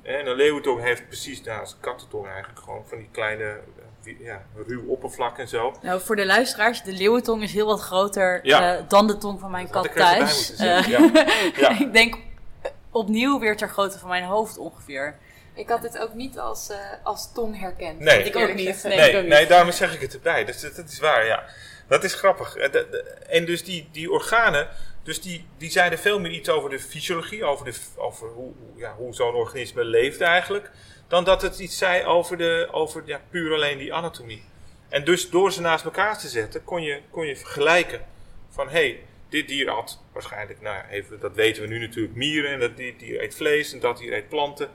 [0.02, 3.60] En een leeuwentong heeft precies, nou, als een kattentong eigenlijk, gewoon van die kleine,
[4.18, 5.74] ja, ruw oppervlak en zo.
[5.82, 8.76] Nou, voor de luisteraars, de leeuwentong is heel wat groter ja.
[8.76, 10.52] uh, dan de tong van mijn kat thuis.
[10.60, 11.10] Uh, ja.
[11.60, 11.78] ja.
[11.78, 12.16] ik denk
[12.90, 15.18] opnieuw weer ter grootte van mijn hoofd ongeveer.
[15.54, 17.98] Ik had het ook niet als, uh, als tong herkend.
[17.98, 18.82] Nee, ik ook niet.
[18.82, 20.44] Nee, nee, nee, daarom zeg ik het erbij.
[20.44, 21.44] Dat, dat, dat is waar, ja.
[21.88, 22.56] Dat is grappig.
[23.26, 24.68] En dus die, die organen,
[25.02, 28.94] dus die, die zeiden veel meer iets over de fysiologie, over, de, over hoe, ja,
[28.94, 30.70] hoe zo'n organisme leeft eigenlijk,
[31.08, 34.44] dan dat het iets zei over, de, over ja, puur alleen die anatomie.
[34.88, 38.04] En dus door ze naast elkaar te zetten, kon je, kon je vergelijken
[38.50, 42.50] van hé, hey, dit dier had waarschijnlijk, nou even, dat weten we nu natuurlijk, mieren
[42.50, 44.68] en dat dier eet vlees en dat dier eet planten.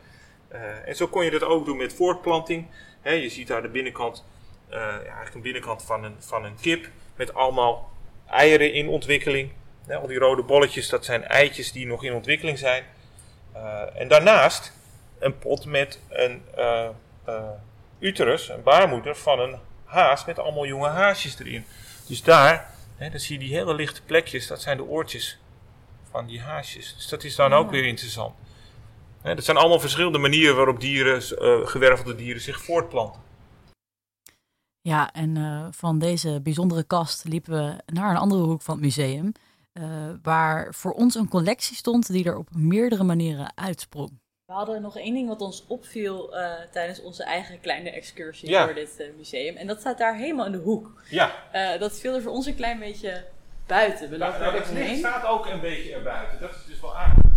[0.53, 2.67] Uh, en zo kon je dat ook doen met voortplanting.
[3.01, 4.25] He, je ziet daar de binnenkant,
[4.69, 7.91] uh, ja, eigenlijk een binnenkant van een, van een kip met allemaal
[8.27, 9.51] eieren in ontwikkeling.
[9.85, 12.83] He, al die rode bolletjes, dat zijn eitjes die nog in ontwikkeling zijn.
[13.55, 14.73] Uh, en daarnaast
[15.19, 16.41] een pot met een
[17.99, 21.65] uterus, een baarmoeder van een haas met allemaal jonge haasjes erin.
[22.07, 25.39] Dus daar, dan zie je die hele lichte plekjes, dat zijn de oortjes
[26.11, 26.95] van die haasjes.
[26.95, 28.35] Dus dat is dan ook weer interessant.
[29.21, 33.21] Hè, dat zijn allemaal verschillende manieren waarop dieren, uh, gewervelde dieren zich voortplanten.
[34.81, 38.83] Ja, en uh, van deze bijzondere kast liepen we naar een andere hoek van het
[38.83, 39.31] museum.
[39.73, 39.85] Uh,
[40.21, 44.19] waar voor ons een collectie stond die er op meerdere manieren uitsprong.
[44.45, 48.65] We hadden nog één ding wat ons opviel uh, tijdens onze eigen kleine excursie Ja.
[48.65, 49.55] door dit uh, museum.
[49.55, 51.01] En dat staat daar helemaal in de hoek.
[51.09, 53.25] Ja, Uh, dat viel er voor ons een klein beetje
[53.67, 54.09] buiten.
[54.09, 56.39] We lopen nou, er dat staat ook een beetje erbuiten.
[56.39, 57.28] Dat is dus wel aardig.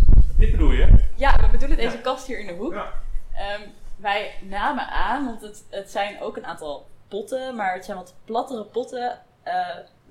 [0.42, 0.88] Dit bedoel je?
[1.16, 2.72] Ja, we bedoelen deze kast hier in de hoek.
[2.72, 2.92] Ja.
[3.34, 3.60] Ehm,
[3.96, 8.14] wij namen aan, want het, het zijn ook een aantal potten, maar het zijn wat
[8.24, 9.54] plattere potten eh,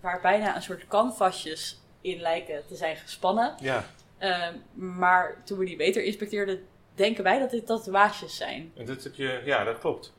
[0.01, 3.55] waar bijna een soort canvasjes in lijken te zijn gespannen.
[3.59, 3.85] Ja,
[4.17, 6.65] Ehm, maar toen we die beter inspecteerden,
[6.95, 8.71] denken wij dat dit tatoeages zijn.
[8.77, 10.03] en dat heb je, ja, dat klopt.
[10.03, 10.11] Dat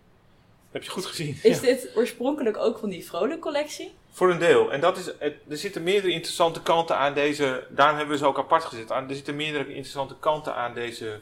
[0.73, 1.39] heb je goed gezien.
[1.43, 1.67] Is Ja.
[1.67, 3.95] dit oorspronkelijk ook van die Vrolijk collectie?
[4.15, 4.73] Voor een deel.
[4.73, 7.67] En dat is, er zitten meerdere interessante kanten aan deze.
[7.69, 8.91] Daarom hebben we ze ook apart gezet.
[8.91, 11.21] Er zitten meerdere interessante kanten aan deze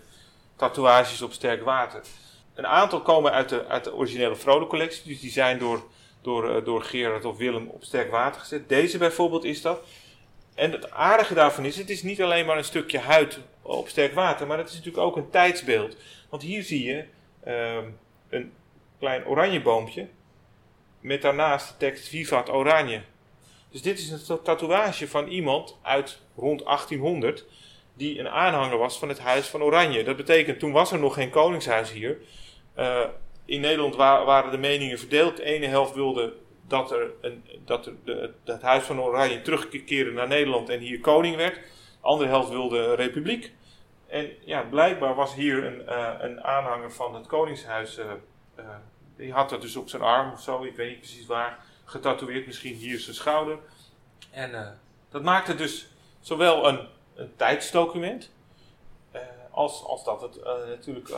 [0.56, 2.02] tatoeages op sterk water.
[2.54, 5.12] Een aantal komen uit de, uit de originele Vrolijk collectie.
[5.12, 5.82] Dus die zijn door,
[6.22, 8.68] door, eh, door Gerard of Willem op sterk water gezet.
[8.68, 9.80] Deze bijvoorbeeld is dat.
[10.54, 14.14] En het aardige daarvan is, het is niet alleen maar een stukje huid op sterk
[14.14, 15.96] water, maar het is natuurlijk ook een tijdsbeeld.
[16.28, 17.04] Want hier zie je
[17.44, 17.84] ehm,
[18.28, 18.52] een
[18.98, 20.08] klein oranjeboompje
[21.00, 23.00] met daarnaast de tekst Vivat Oranje.
[23.70, 27.44] Dus dit is een ta- tatoeage van iemand uit rond 1800
[27.94, 30.04] die een aanhanger was van het Huis van Oranje.
[30.04, 32.18] Dat betekent, toen was er nog geen koningshuis hier.
[32.74, 33.00] Eh,
[33.44, 35.36] in Nederland wa- waren de meningen verdeeld.
[35.36, 36.34] De ene helft wilde
[36.66, 41.36] dat, er een, dat de, het Huis van Oranje terugkeerde naar Nederland en hier koning
[41.36, 41.54] werd.
[41.54, 41.60] De
[42.00, 43.52] andere helft wilde een republiek.
[44.06, 47.98] En ja, blijkbaar was hier een, eh, een aanhanger van het koningshuis.
[47.98, 48.06] eh,
[49.20, 52.46] die had dat dus op zijn arm of zo, ik weet niet precies waar, getatoeëerd.
[52.46, 53.58] Misschien hier zijn schouder.
[54.30, 54.70] En eh,
[55.10, 55.88] dat maakte dus
[56.20, 58.30] zowel een, een tijdsdocument,
[59.10, 61.08] eh, als, als dat het eh, natuurlijk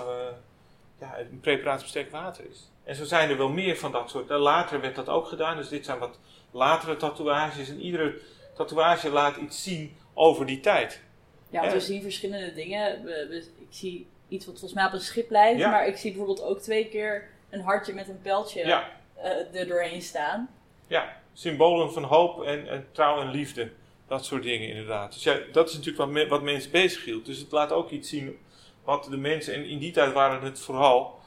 [0.99, 2.71] ja, een preparatie op sterk water is.
[2.85, 4.31] En zo zijn er wel meer van dat soort.
[4.31, 6.19] En later werd dat ook gedaan, dus dit zijn wat
[6.51, 7.69] latere tatoeages.
[7.69, 8.21] En iedere
[8.55, 11.03] tatoeage laat iets zien over die tijd.
[11.51, 13.09] Ja, want we zien verschillende dingen.
[13.39, 15.71] Ik zie iets wat volgens mij op een schip lijkt, Ja.
[15.71, 19.67] maar ik zie bijvoorbeeld ook twee keer een hartje met een pijltje Ja, eh, er
[19.67, 20.49] doorheen staan.
[20.87, 23.71] ja, symbolen van hoop en, en trouw en liefde.
[24.07, 25.13] Dat soort dingen inderdaad.
[25.13, 27.27] Dus ja, dat is natuurlijk wat, me- wat mensen bezighield.
[27.27, 28.39] Dus het laat ook iets zien
[28.85, 31.19] wat de mensen, en in die tijd waren het vooral,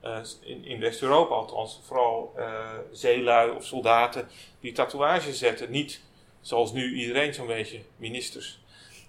[0.00, 4.28] eh, in, in West-Europa althans, vooral eh, zeelui of soldaten
[4.60, 5.70] die tatoeages zetten.
[5.70, 6.00] Niet
[6.40, 8.60] zoals nu iedereen zo'n beetje, ministers.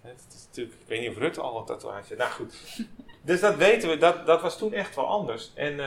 [0.04, 2.16] Dat is natuurlijk, ik weet niet of Rutte al een tatoeage.
[2.16, 2.56] Nou goed.
[3.22, 5.52] Dus dat weten we, dat, dat was toen echt wel anders.
[5.56, 5.80] En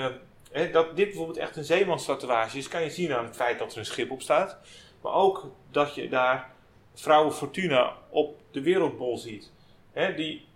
[0.56, 3.72] hè, dat dit bijvoorbeeld echt een zeemanstatoeage is, kan je zien aan het feit dat
[3.72, 4.58] er een schip op staat.
[5.02, 6.54] Maar ook dat je daar
[6.94, 9.52] vrouwen Fortuna op de wereldbol ziet.
[9.92, 10.46] Hè, die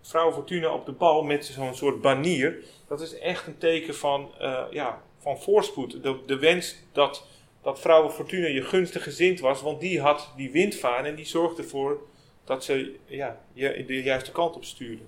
[0.00, 2.64] vrouwen Fortuna op de bal met zo'n soort banier.
[2.88, 6.02] Dat is echt een teken van, eh, ja, van voorspoed.
[6.02, 7.26] De, de wens dat,
[7.62, 9.62] dat vrouwen Fortuna je gunstig gezind was.
[9.62, 12.02] Want die had die windvaan en die zorgde ervoor
[12.44, 15.02] dat ze ja, je de juiste kant op stuurde.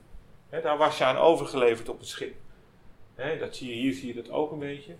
[0.50, 2.34] Daar was je aan overgeleverd op het schip.
[3.16, 4.96] Hè, dat zie je, hier zie je dat ook een beetje.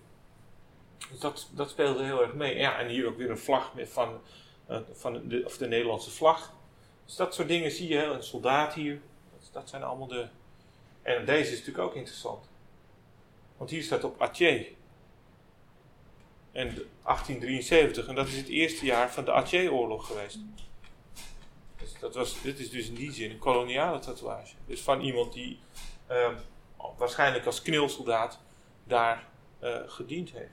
[1.11, 2.57] Dus dat, dat speelde heel erg mee.
[2.57, 4.21] Ja, en hier ook weer een vlag van,
[4.65, 6.53] eh, van de, of de Nederlandse vlag.
[7.05, 8.03] Dus dat soort dingen zie je.
[8.03, 9.01] Een soldaat hier.
[9.51, 10.27] Dat, zijn allemaal de.
[11.01, 12.49] En deze is natuurlijk ook interessant.
[13.57, 14.67] Want hier staat op Atje.
[16.51, 18.07] En de 1873.
[18.07, 20.39] En dat is het eerste jaar van de Atje-oorlog geweest.
[21.79, 24.55] Dus dat was, dit is dus in die zin een koloniale tatoeage.
[24.65, 25.59] Dus van iemand die
[26.07, 26.35] ehm,
[26.97, 28.39] waarschijnlijk als knilsoldaat
[28.83, 29.23] daar
[29.59, 30.51] eh, gediend heeft.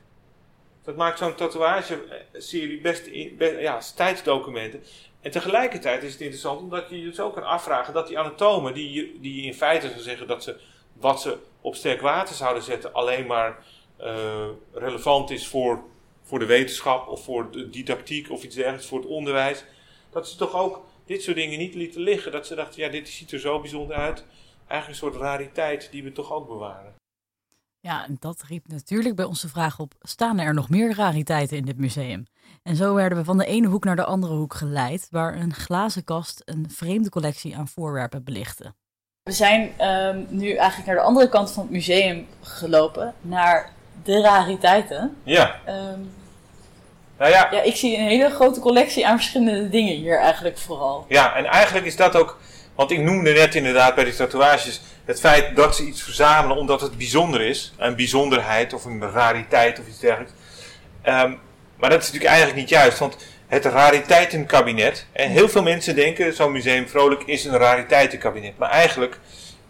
[0.82, 4.82] Dat maakt zo'n tatoeage-serie best, in, be- ja, tijdsdocumenten.
[5.20, 9.20] En tegelijkertijd is het interessant omdat je je ook kan afvragen dat die anatomen, die,
[9.20, 10.60] die in feite zou zeggen dat ze
[10.92, 13.64] wat ze op sterk water zouden zetten, alleen maar
[13.96, 15.84] eh, relevant is voor,
[16.22, 19.64] voor de wetenschap of voor de didactiek of iets dergelijks, voor het onderwijs.
[20.10, 22.32] Dat ze toch ook dit soort dingen niet lieten liggen.
[22.32, 24.24] Dat ze dachten, ja, dit ziet er zo bijzonder uit.
[24.66, 26.94] Eigenlijk een soort rariteit die we toch ook bewaren.
[27.80, 31.56] Ja, en dat riep natuurlijk bij ons de vraag op: staan er nog meer rariteiten
[31.56, 32.26] in dit museum?
[32.62, 35.54] En zo werden we van de ene hoek naar de andere hoek geleid, waar een
[35.54, 38.74] glazen kast een vreemde collectie aan voorwerpen belichtte.
[39.22, 44.20] We zijn ehm, nu eigenlijk naar de andere kant van het museum gelopen, naar de
[44.20, 45.16] rariteiten.
[45.22, 46.00] Ja, Ehm,
[47.18, 51.04] nou ja, ja, ik zie een hele grote collectie aan verschillende dingen hier eigenlijk vooral.
[51.08, 52.38] Ja, en eigenlijk is dat ook,
[52.74, 56.80] want ik noemde net inderdaad bij die tatoeages het feit dat ze iets verzamelen omdat
[56.80, 57.72] het bijzonder is.
[57.76, 60.32] Een bijzonderheid of een rariteit of iets dergelijks.
[61.02, 61.32] Ehm,
[61.76, 63.16] maar dat is natuurlijk eigenlijk niet juist, want
[63.46, 65.06] het rariteitenkabinet.
[65.12, 68.58] En heel veel mensen denken, zo'n museum Vrolijk is een rariteitenkabinet.
[68.58, 69.18] Maar eigenlijk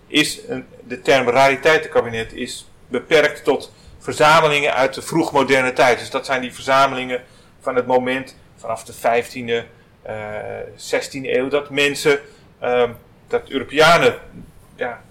[0.06, 5.98] is een, de term rariteitenkabinet is beperkt tot verzamelingen uit de vroegmoderne tijd.
[5.98, 7.22] Dus dat zijn die verzamelingen
[7.60, 9.64] van het moment vanaf de 15e,
[10.06, 10.14] uh,
[10.76, 12.20] 16e eeuw dat mensen,
[13.28, 14.14] dat Europeanen
[14.76, 15.02] ja,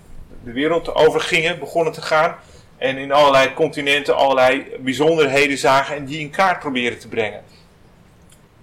[0.44, 2.36] de wereld overgingen, begonnen te gaan.
[2.78, 7.44] En in allerlei continenten allerlei bijzonderheden zagen en die in kaart proberen te brengen.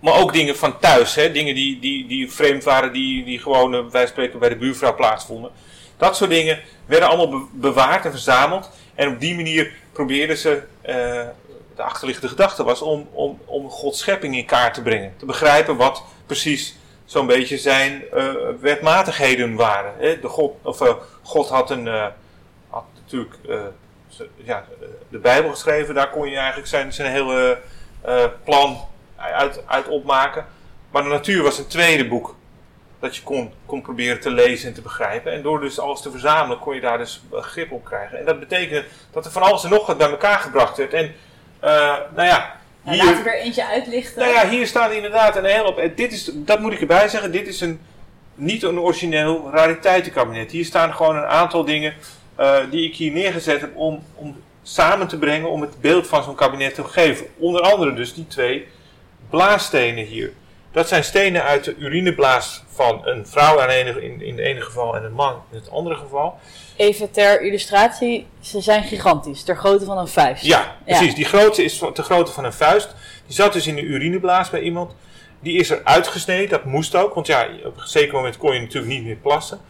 [0.01, 1.33] Maar ook dingen van thuis, hè?
[1.33, 4.95] dingen die, die, die vreemd waren, die, die gewoon uh, wij spreken bij de buurvrouw
[4.95, 5.51] plaatsvonden.
[5.97, 8.71] Dat soort dingen werden allemaal bewaard en verzameld.
[8.95, 10.93] En op die manier probeerden ze, uh,
[11.77, 15.15] de achterliggende gedachte was, om, om, om Gods schepping in kaart te brengen.
[15.17, 16.77] Te begrijpen wat precies
[17.11, 19.93] zo'n beetje zijn uh, wetmatigheden waren.
[19.99, 20.21] Hè?
[20.21, 21.87] De God, of, uh, God had, een,
[22.69, 23.35] had natuurlijk
[24.37, 24.65] ja,
[25.09, 27.59] de Bijbel geschreven, daar kon je eigenlijk zijn, zijn hele
[28.45, 30.47] plan uit, uit opmaken.
[30.91, 32.37] Maar de natuur was een tweede boek
[32.99, 35.33] dat je kon, kon proberen te lezen en te begrijpen.
[35.33, 38.19] En door dus alles te verzamelen kon je daar dus grip op krijgen.
[38.19, 40.93] En dat betekende dat er van alles en nog wat bij elkaar gebracht werd.
[40.93, 41.15] En
[42.15, 42.59] nou ja...
[42.83, 44.23] Nou, hier, laten we er eentje uitlichten.
[44.23, 45.91] Nou ja, hier staat inderdaad een hele op.
[45.97, 47.33] Dit is, dat moet ik erbij zeggen.
[47.33, 47.81] Dit is een,
[48.35, 50.51] niet een origineel rariteitenkabinet.
[50.51, 51.95] Hier staan gewoon een aantal dingen
[52.41, 56.23] uh, die ik hier neergezet heb om, om samen te brengen om het beeld van
[56.23, 57.27] zo'n kabinet te geven.
[57.39, 58.67] Onder andere dus die twee
[59.31, 60.33] blaasstenen hier.
[60.73, 64.97] Dat zijn stenen uit de urineblaas van een vrouw in, in, in het ene geval
[64.97, 66.39] en een man in het andere geval.
[66.77, 70.45] Even ter illustratie, ze zijn gigantisch, ter grootte van een vuist.
[70.45, 71.15] Ja, precies.
[71.15, 72.95] Die grootte is ter grootte van een vuist.
[73.27, 74.95] Die zat dus in de urineblaas bij iemand.
[75.41, 78.61] Die is er uitgesneden, dat moest ook, want ja, op een zeker moment kon je
[78.61, 79.61] natuurlijk niet meer plassen.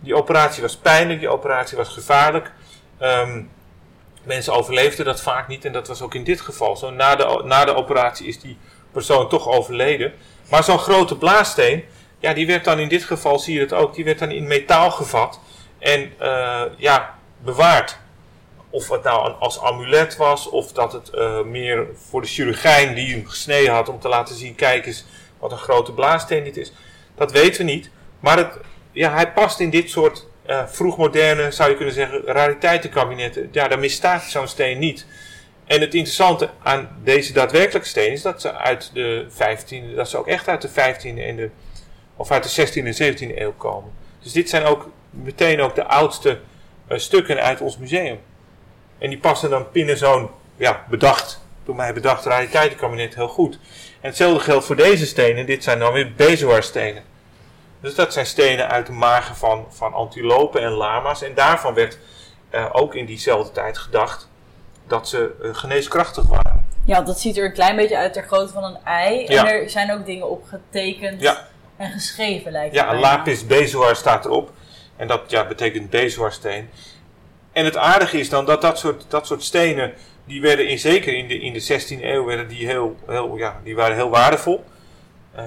[0.00, 2.52] Die operatie was pijnlijk, die operatie was gevaarlijk.
[3.00, 3.50] Um,
[4.22, 6.90] mensen overleefden dat vaak niet en dat was ook in dit geval zo.
[6.90, 8.58] Na de, na de operatie is die
[8.92, 10.12] persoon toch overleden.
[10.50, 11.84] Maar zo'n grote blaassteen,
[12.18, 14.46] ja, die werd dan in dit geval, zie je het ook, die werd dan in
[14.46, 15.40] metaal gevat
[15.78, 17.98] en uh, ja, bewaard.
[18.70, 23.14] Of het nou als amulet was, of dat het uh, meer voor de chirurgijn die
[23.14, 25.04] hem gesneden had om te laten zien, kijk eens
[25.38, 26.72] wat een grote blaassteen dit is.
[27.14, 27.90] Dat weten we niet.
[28.20, 28.58] Maar het,
[28.92, 33.48] ja, hij past in dit soort uh, vroegmoderne, zou je kunnen zeggen, rariteitenkabinetten.
[33.52, 35.06] Ja, daar misstaat zo'n steen niet.
[35.66, 40.18] En het interessante aan deze daadwerkelijke stenen is dat ze uit de 15e, dat ze
[40.18, 41.50] ook echt uit de 15e en de,
[42.16, 43.92] of uit de 16e en 17e eeuw komen.
[44.22, 46.40] Dus dit zijn ook meteen ook de oudste
[46.88, 48.18] uh, stukken uit ons museum.
[48.98, 53.58] En die passen dan binnen zo'n, ja, bedacht, door mij bedacht rariteitenkabinet heel goed.
[54.00, 57.02] En hetzelfde geldt voor deze stenen, dit zijn dan weer bezoarstenen.
[57.80, 61.22] Dus dat zijn stenen uit de magen van, van antilopen en lama's.
[61.22, 61.98] En daarvan werd
[62.54, 64.28] uh, ook in diezelfde tijd gedacht
[64.86, 66.66] dat ze uh, geneeskrachtig waren.
[66.84, 69.26] Ja, dat ziet er een klein beetje uit ter grootte van een ei.
[69.28, 69.46] Ja.
[69.46, 71.46] En er zijn ook dingen op getekend ja.
[71.76, 74.50] en geschreven, lijkt Ja, een lapis bezoar staat erop.
[74.96, 76.70] En dat ja, betekent bezoarsteen.
[77.52, 79.92] En het aardige is dan dat dat soort, dat soort stenen,
[80.24, 83.60] die werden in, zeker in de, in de 16e eeuw, werden die, heel, heel, ja,
[83.64, 84.64] die waren heel waardevol.
[85.38, 85.42] Uh,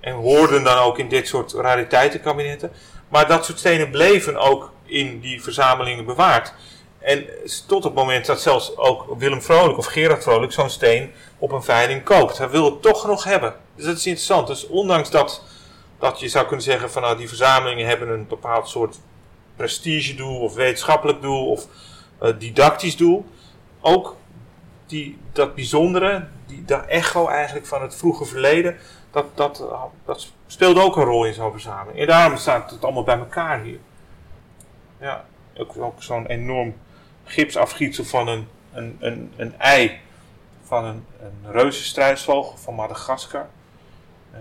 [0.00, 2.72] en hoorden dan ook in dit soort rariteitenkabinetten.
[3.08, 6.54] Maar dat soort stenen bleven ook in die verzamelingen bewaard.
[7.04, 7.26] En
[7.66, 11.62] tot het moment dat zelfs ook Willem Vrolijk of Gerard Vrolijk zo'n steen op een
[11.62, 12.38] veiling koopt.
[12.38, 13.54] Hij wil het toch nog hebben.
[13.74, 14.46] Dus dat is interessant.
[14.46, 15.42] Dus ondanks dat,
[15.98, 18.98] dat je zou kunnen zeggen van nou die verzamelingen hebben een bepaald soort
[19.56, 21.66] prestigedoel of wetenschappelijk doel of
[22.22, 23.26] uh, didactisch doel.
[23.80, 24.16] Ook
[24.86, 28.76] die, dat bijzondere, die, dat echo eigenlijk van het vroege verleden,
[29.10, 29.64] dat, dat,
[30.04, 31.98] dat speelt ook een rol in zo'n verzameling.
[31.98, 33.78] En daarom staat het allemaal bij elkaar hier.
[35.00, 35.24] Ja,
[35.56, 36.74] ook, ook zo'n enorm
[37.24, 39.98] gipsafgietsel van een, een, een, een ei
[40.62, 43.46] van een, een reuzenstruisvogel van Madagaskar.
[44.34, 44.38] Um,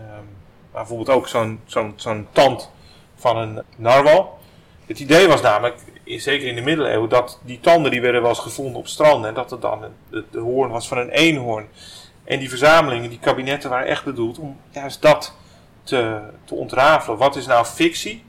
[0.72, 2.70] maar bijvoorbeeld ook zo'n zo'n zo'n tand
[3.16, 4.40] van een narwal.
[4.86, 8.40] Het idee was namelijk, zeker in de middeleeuwen, dat die tanden die werden wel eens
[8.40, 9.30] gevonden op stranden.
[9.30, 11.68] En dat het dan de, hoorn was van een eenhoorn.
[12.24, 15.36] En die verzamelingen, die kabinetten waren echt bedoeld om juist dat
[15.84, 17.18] te, te ontrafelen.
[17.18, 18.24] Wat is nou fictie?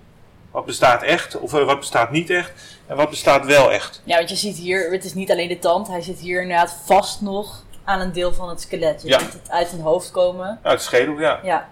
[0.50, 1.38] Wat bestaat echt?
[1.38, 2.73] Of wat bestaat niet echt?
[2.86, 4.02] En wat bestaat wel echt?
[4.04, 6.76] Ja, want je ziet hier, het is niet alleen de tand, hij zit hier inderdaad
[6.84, 9.02] vast nog aan een deel van het skelet.
[9.02, 9.18] Je ja.
[9.18, 10.58] ziet het uit zijn hoofd komen.
[10.62, 11.40] Uit de schedel, ja.
[11.42, 11.68] Ja.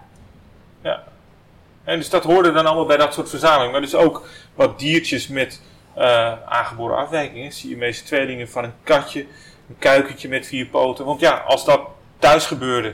[0.81, 1.03] ja.
[1.83, 3.71] En dus dat hoorde dan allemaal bij dat soort verzameling.
[3.71, 5.61] Maar dus ook wat diertjes met
[5.97, 7.51] uh, aangeboren afwijkingen.
[7.51, 9.19] Zie je meeste tweelingen van een katje,
[9.69, 11.05] een kuikentje met vier poten.
[11.05, 11.81] Want ja, als dat
[12.19, 12.93] thuis gebeurde,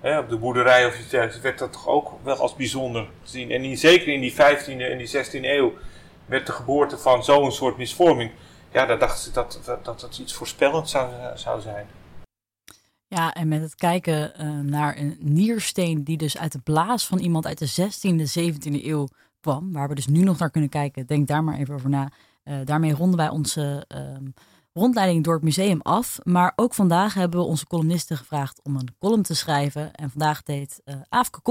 [0.00, 3.30] hè, op de boerderij of iets dergelijks, werd dat toch ook wel als bijzonder te
[3.30, 3.50] zien.
[3.50, 5.72] En in, zeker in die 15e en die 16e eeuw
[6.28, 8.30] werd de geboorte van zo'n soort misvorming.
[8.72, 11.86] Ja, daar dachten ze dat, dat dat iets voorspellend zou, zou zijn.
[13.06, 17.18] Ja, en met het kijken uh, naar een niersteen die dus uit de blaas van
[17.18, 19.08] iemand uit de 16e, 17e eeuw
[19.40, 22.10] kwam, waar we dus nu nog naar kunnen kijken, denk daar maar even over na.
[22.44, 24.28] Uh, daarmee ronden wij onze uh,
[24.72, 26.18] rondleiding door het museum af.
[26.22, 29.92] Maar ook vandaag hebben we onze columnisten gevraagd om een column te schrijven.
[29.92, 31.42] En vandaag deed uh, Aafke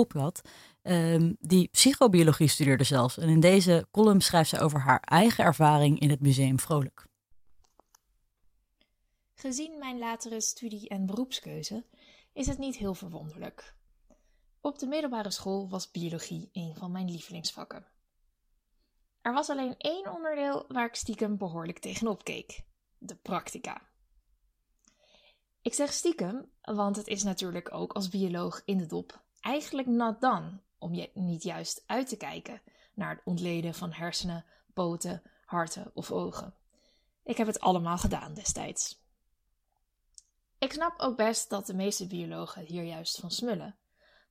[0.87, 3.17] ehm, die psychobiologie studeerde zelfs.
[3.17, 7.05] En in deze column schrijft ze over haar eigen ervaring in het museum Vrolijk.
[9.33, 11.85] Gezien mijn latere studie- en beroepskeuze
[12.33, 13.75] is het niet heel verwonderlijk.
[14.61, 17.85] Op de middelbare school was biologie een van mijn lievelingsvakken.
[19.21, 22.63] Er was alleen één onderdeel waar ik stiekem behoorlijk tegenop keek:
[22.97, 23.81] de practica.
[25.61, 30.21] Ik zeg stiekem, want het is natuurlijk ook als bioloog in de dop eigenlijk nat
[30.21, 32.61] dan om je niet juist uit te kijken
[32.93, 36.53] naar het ontleden van hersenen, poten, harten of ogen.
[37.23, 39.01] Ik heb het allemaal gedaan destijds.
[40.57, 43.75] Ik snap ook best dat de meeste biologen hier juist van smullen.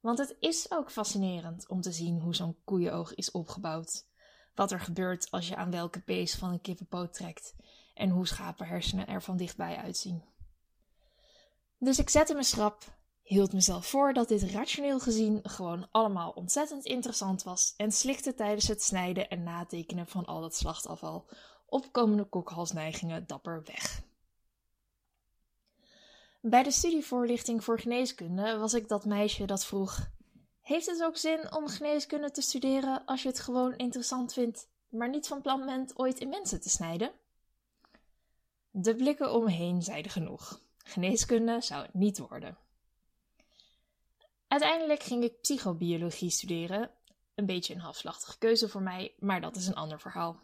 [0.01, 4.07] Want het is ook fascinerend om te zien hoe zo'n koeienoog is opgebouwd.
[4.55, 7.55] Wat er gebeurt als je aan welke pees van een kippenpoot trekt
[7.95, 10.25] en hoe schapenhersenen er van dichtbij uitzien.
[11.79, 12.96] Dus ik zette me schrap,
[13.27, 18.69] hield mezelf voor dat dit rationeel gezien gewoon allemaal ontzettend interessant was en slikte tijdens
[18.69, 21.29] het snijden en natekenen van al het slachtafval
[21.67, 24.03] opkomende kokhalsneigingen dapper weg.
[26.41, 30.11] Bij de studievoorlichting voor geneeskunde was ik dat meisje dat vroeg:
[30.61, 35.09] Heeft het ook zin om geneeskunde te studeren als je het gewoon interessant vindt, maar
[35.09, 37.13] niet van plan bent ooit in mensen te snijden?
[38.71, 40.61] De blikken om me heen zeiden genoeg.
[40.77, 42.66] Geneeskunde zou het niet worden.
[44.49, 46.91] Uiteindelijk ging ik psychobiologie studeren.
[47.35, 50.41] Een beetje een halfslachtige keuze voor mij, maar dat is een ander verhaal.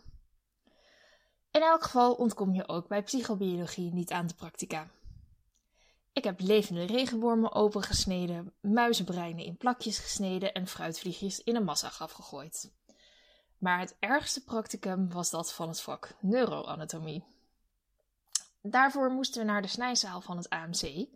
[1.50, 4.90] In elk geval ontkom je ook bij psychobiologie niet aan de practica.
[6.12, 12.72] Ik heb levende regenwormen opengesneden, muizenbreinen in plakjes gesneden en fruitvliegjes in een massagraf gegooid.
[13.58, 17.24] Maar het ergste practicum was dat van het vak neuroanatomie.
[18.62, 21.06] Daarvoor moesten we naar de snijzaal van het AMC,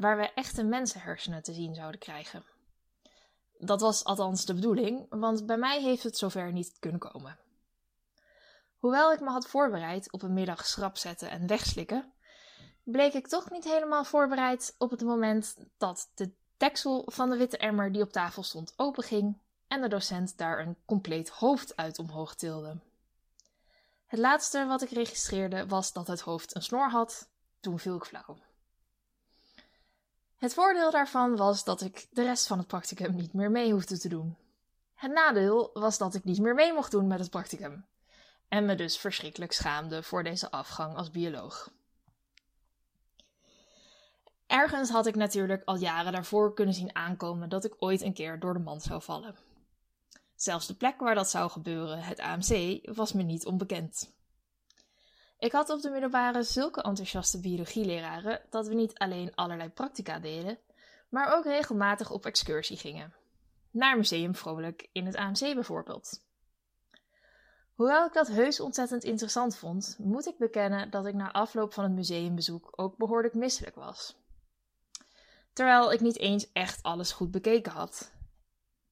[0.00, 2.44] waar we echte mensenhersenen te zien zouden krijgen.
[3.58, 7.38] Dat was althans de bedoeling, want bij mij heeft het zover niet kunnen komen.
[8.78, 12.12] Hoewel ik me had voorbereid op een middag schrap zetten en wegslikken,
[12.82, 17.56] bleek ik toch niet helemaal voorbereid op het moment dat de deksel van de witte
[17.56, 19.38] emmer die op tafel stond openging
[19.68, 22.80] en de docent daar een compleet hoofd uit omhoog tilde.
[24.06, 27.28] Het laatste wat ik registreerde was dat het hoofd een snor had.
[27.60, 28.38] Toen viel ik flauw.
[30.40, 33.98] Het voordeel daarvan was dat ik de rest van het practicum niet meer mee hoefde
[33.98, 34.36] te doen.
[34.94, 37.86] Het nadeel was dat ik niet meer mee mocht doen met het practicum.
[38.48, 41.72] En me dus verschrikkelijk schaamde voor deze afgang als bioloog.
[44.46, 48.38] Ergens had ik natuurlijk al jaren daarvoor kunnen zien aankomen dat ik ooit een keer
[48.38, 49.36] door de mand zou vallen.
[50.34, 54.12] Zelfs de plek waar dat zou gebeuren, het AMC, was me niet onbekend.
[55.40, 60.58] Ik had op de middelbare zulke enthousiaste biologieleraren dat we niet alleen allerlei practica deden,
[61.08, 63.14] maar ook regelmatig op excursie gingen.
[63.70, 66.24] Naar Museum Vrolijk in het AMC bijvoorbeeld.
[67.74, 71.84] Hoewel ik dat heus ontzettend interessant vond, moet ik bekennen dat ik na afloop van
[71.84, 74.18] het museumbezoek ook behoorlijk misselijk was
[75.52, 78.12] terwijl ik niet eens echt alles goed bekeken had.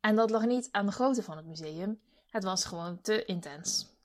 [0.00, 3.96] En dat lag niet aan de grootte van het museum, het was gewoon te intens.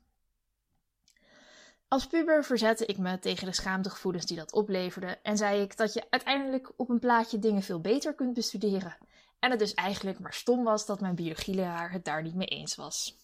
[1.93, 5.93] Als puber verzette ik me tegen de schaamtegevoelens die dat opleverde en zei ik dat
[5.93, 8.97] je uiteindelijk op een plaatje dingen veel beter kunt bestuderen.
[9.39, 12.75] En het dus eigenlijk maar stom was dat mijn biologieleraar het daar niet mee eens
[12.75, 13.17] was.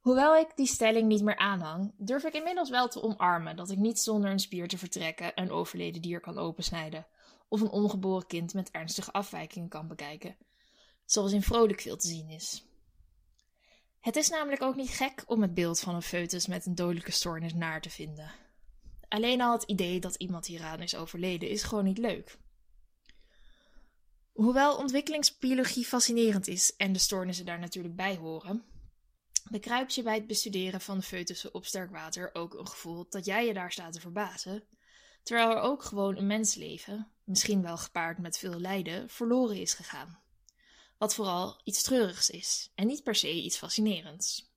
[0.00, 3.78] Hoewel ik die stelling niet meer aanhang, durf ik inmiddels wel te omarmen dat ik
[3.78, 7.06] niet zonder een spier te vertrekken een overleden dier kan opensnijden,
[7.48, 10.36] of een ongeboren kind met ernstige afwijkingen kan bekijken,
[11.04, 12.65] zoals in Vrolijk veel te zien is.
[14.06, 17.10] Het is namelijk ook niet gek om het beeld van een foetus met een dodelijke
[17.10, 18.32] stoornis naar te vinden.
[19.08, 22.38] Alleen al het idee dat iemand hieraan is overleden is gewoon niet leuk.
[24.32, 28.64] Hoewel ontwikkelingsbiologie fascinerend is en de stoornissen daar natuurlijk bij horen,
[29.50, 33.24] bekruipt je bij het bestuderen van de foetussen op sterk water ook een gevoel dat
[33.24, 34.64] jij je daar staat te verbazen,
[35.22, 40.24] terwijl er ook gewoon een mensleven, misschien wel gepaard met veel lijden, verloren is gegaan.
[40.98, 44.50] Wat vooral iets treurigs is en niet per se iets fascinerends.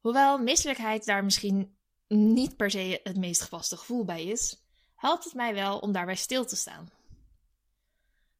[0.00, 1.76] Hoewel misselijkheid daar misschien
[2.08, 4.62] niet per se het meest gepaste gevoel bij is,
[4.94, 6.90] helpt het mij wel om daarbij stil te staan.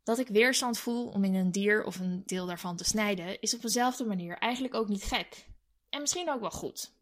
[0.03, 3.55] Dat ik weerstand voel om in een dier of een deel daarvan te snijden, is
[3.55, 5.47] op dezelfde manier eigenlijk ook niet gek.
[5.91, 6.93] En misschien ook wel goed.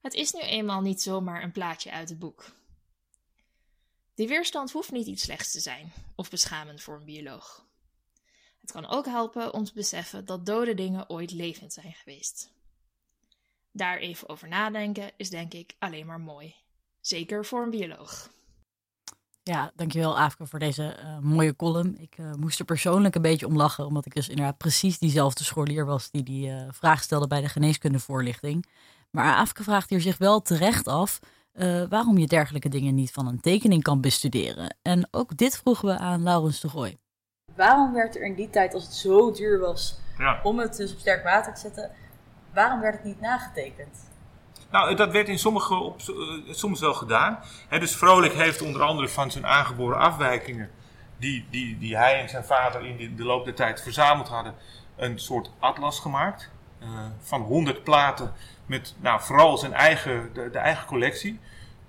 [0.00, 2.52] Het is nu eenmaal niet zomaar een plaatje uit het boek.
[4.14, 7.67] Die weerstand hoeft niet iets slechts te zijn of beschamend voor een bioloog.
[8.68, 12.52] Het kan ook helpen om te beseffen dat dode dingen ooit levend zijn geweest.
[13.72, 16.54] Daar even over nadenken is denk ik alleen maar mooi.
[17.00, 18.30] Zeker voor een bioloog.
[19.42, 21.98] Ja, dankjewel Afke voor deze uh, mooie column.
[21.98, 25.44] Ik uh, moest er persoonlijk een beetje om lachen, omdat ik dus inderdaad precies diezelfde
[25.44, 28.66] scholier was die die uh, vraag stelde bij de geneeskundevoorlichting.
[29.10, 31.18] Maar Afke vraagt hier zich wel terecht af
[31.88, 34.76] waarom je dergelijke dingen niet van een tekening kan bestuderen.
[34.82, 36.98] En ook dit vroegen we aan Laurens de Gooi.
[37.58, 40.40] Waarom werd er in die tijd, als het zo duur was ja.
[40.42, 41.90] om het dus op sterk water te zetten,
[42.54, 44.08] waarom werd het niet nagetekend?
[44.70, 47.38] Nou, dat werd in sommige op, uh, soms wel gedaan.
[47.68, 50.70] dus Vrolijk heeft onder andere van zijn aangeboren afwijkingen,
[51.16, 54.54] die, die, die hij en zijn vader in de, de loop der tijd verzameld hadden,
[54.96, 56.50] een soort atlas gemaakt.
[56.82, 56.88] Uh,
[57.20, 58.32] van 100 platen
[58.66, 61.40] met nou, vooral zijn eigen, de, de, eigen collectie.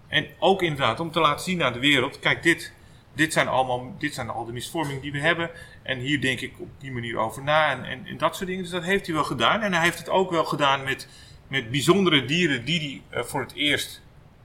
[0.08, 2.74] En ook inderdaad om te laten zien aan de wereld: kijk, dit,
[3.14, 5.50] dit, zijn, allemaal, dit zijn al de misvormingen die we hebben.
[5.84, 8.64] En hier denk ik op die manier over na en, en, dat soort dingen.
[8.64, 9.62] Dus dat heeft hij wel gedaan.
[9.62, 11.08] En hij heeft het ook wel gedaan met
[11.50, 14.02] met bijzondere dieren die hij uh, voor het eerst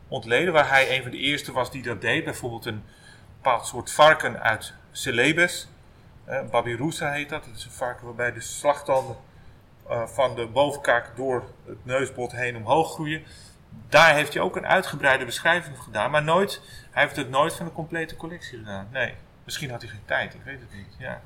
[0.09, 0.53] ontleden.
[0.53, 2.25] Waar hij een van de eerste was die dat deed.
[2.25, 2.83] Bijvoorbeeld een
[3.37, 5.69] bepaald soort varken uit Celebes.
[6.29, 7.45] Uh, Babirusa heet dat.
[7.45, 9.17] Dat is een varken waarbij de slagtanden
[9.91, 13.23] uh, van de bovenkaak door het neusbot heen omhoog groeien.
[13.89, 16.11] Daar heeft hij ook een uitgebreide beschrijving van gedaan.
[16.11, 16.61] Maar nooit,
[16.91, 18.89] hij heeft het nooit van een complete collectie gedaan.
[18.93, 19.15] Nee,
[19.45, 20.97] misschien had hij geen tijd, ik weet het niet.
[20.99, 21.21] Ja.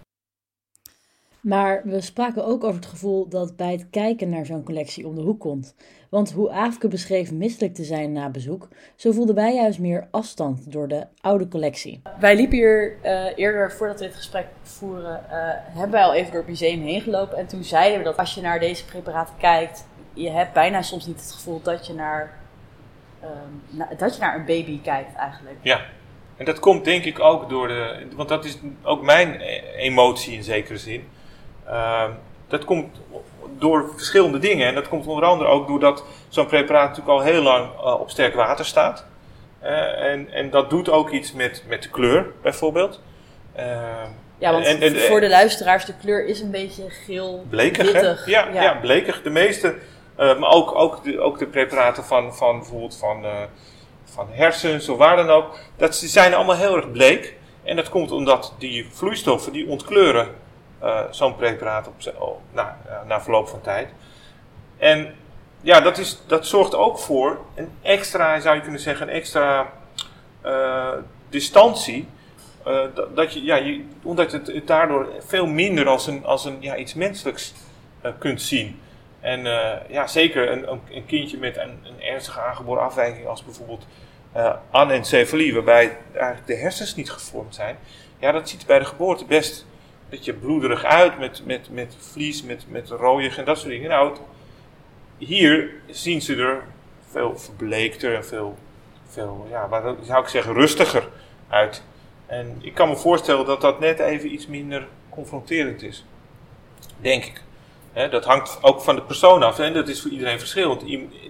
[1.41, 5.15] Maar we spraken ook over het gevoel dat bij het kijken naar zo'n collectie om
[5.15, 5.75] de hoek komt.
[6.11, 10.73] Want hoe Aafke beschreef misselijk te zijn na bezoek, zo voelden wij juist meer afstand
[10.73, 12.03] door de oude collectie.
[12.21, 16.31] Wij liepen hier uh, eerder, voordat we dit gesprek voeren, uh, hebben wij al even
[16.31, 17.39] door het museum heen gelopen.
[17.39, 21.07] En toen zeiden we dat als je naar deze preparaten kijkt, je hebt bijna soms
[21.07, 22.38] niet het gevoel dat je naar,
[23.23, 25.57] um, na, dat je naar een baby kijkt eigenlijk.
[25.61, 25.81] Ja,
[26.37, 30.35] en dat komt denk ik ook door de, want dat is ook mijn e-, emotie
[30.35, 31.09] in zekere zin
[31.69, 32.11] Ehm,
[32.49, 32.97] dat komt
[33.59, 34.67] door verschillende dingen.
[34.67, 38.11] En dat komt onder andere ook doordat zo'n preparaat natuurlijk al heel lang uh, op
[38.11, 39.05] sterk water staat.
[39.63, 39.71] Uh,
[40.13, 43.01] en, en dat doet ook iets met, met de kleur, bijvoorbeeld.
[43.57, 43.65] Uh,
[44.39, 48.49] ja, want en, en, voor de luisteraars, de kleur is een beetje geel blekig, Ja,
[48.53, 48.75] ja, ja.
[48.75, 49.23] blekig.
[49.23, 49.75] De meeste,
[50.19, 53.25] eh, maar ook, ook, de, ook de preparaten van, van bijvoorbeeld van,
[54.05, 55.59] van hersens of waar dan ook.
[55.77, 57.37] Dat, zijn allemaal heel erg bleek.
[57.63, 60.29] En dat komt omdat die vloeistoffen die ontkleuren
[60.83, 61.89] uh, zo'n preparaat
[62.19, 63.89] op, na, na verloop van tijd.
[64.79, 65.15] En
[65.61, 69.73] ja, dat, is, dat zorgt ook voor een extra, zou je kunnen zeggen, een extra
[71.29, 72.09] distantie.
[72.95, 76.57] Dat, dat, je, ja, je, omdat het, het, daardoor veel minder als, een, als een,
[76.61, 77.53] ja, iets menselijks
[78.19, 78.81] kunt zien.
[79.21, 79.45] En
[79.89, 83.87] ja, zeker een, een, kindje met een, een ernstige aangeboren afwijking als bijvoorbeeld
[84.71, 87.77] anencefalie, waarbij eigenlijk de hersens niet gevormd zijn.
[88.19, 89.67] Ja, dat ziet bij de geboorte best
[90.09, 93.89] beetje bloederig uit met, met, met vlies, met, met en dat soort dingen.
[93.89, 94.17] Nou,
[95.19, 96.63] hier zien ze er
[97.11, 98.57] veel verbleekter en veel,
[99.09, 101.09] veel ja, maar zou ik zeggen, rustiger
[101.49, 101.83] uit.
[102.27, 106.05] En ik kan me voorstellen dat dat net even iets minder confronterend is.
[107.01, 107.43] Denk ik.
[108.07, 110.81] Dat hangt ook van de persoon af en dat is voor iedereen verschillend.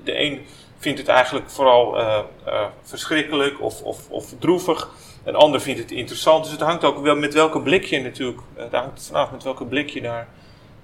[0.05, 0.47] De een
[0.79, 4.91] vindt het eigenlijk vooral uh, uh, verschrikkelijk of, of, of droevig.
[5.25, 6.43] Een ander vindt het interessant.
[6.43, 9.31] Dus het hangt ook wel met welke blik je natuurlijk, uh, daar hangt het vanaf
[9.31, 10.29] met welke blik je naar,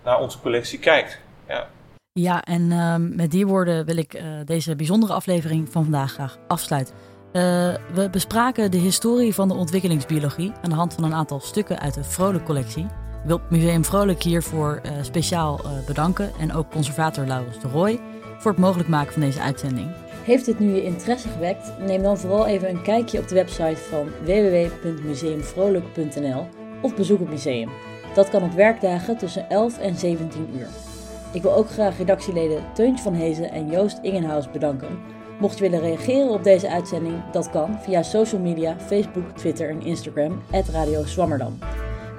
[0.05, 1.21] naar onze collectie kijkt.
[1.49, 1.69] Ja.
[2.13, 6.95] Ja, en uh, met die woorden wil ik deze bijzondere aflevering van vandaag graag afsluiten.
[7.93, 11.95] We bespraken de historie van de ontwikkelingsbiologie aan de hand van een aantal stukken uit
[11.95, 12.87] de Vrolijk collectie.
[13.25, 18.01] Ik wil Museum Vrolijk hiervoor speciaal bedanken en ook conservator Laurens de Rooij
[18.39, 19.91] voor het mogelijk maken van deze uitzending.
[20.25, 21.73] Heeft dit nu je interesse gewekt?
[21.87, 26.47] Neem dan vooral even een kijkje op de website van www.museumvrolijk.nl
[26.83, 27.69] of bezoek het museum.
[28.15, 30.69] Dat kan op werkdagen tussen 11 en 17 uur.
[31.33, 34.99] Ik wil ook graag redactieleden Teuntje van Hezen en Joost Ingenhaus bedanken.
[35.41, 39.83] Mocht je willen reageren op deze uitzending, dat kan via social media, Facebook, Twitter en
[39.83, 41.59] Instagram, Radio Swammerdam.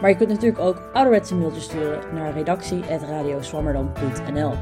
[0.02, 4.54] Maar je kunt natuurlijk ook ouderwetse mailtjes sturen naar redactie.radioswammerdam.nl.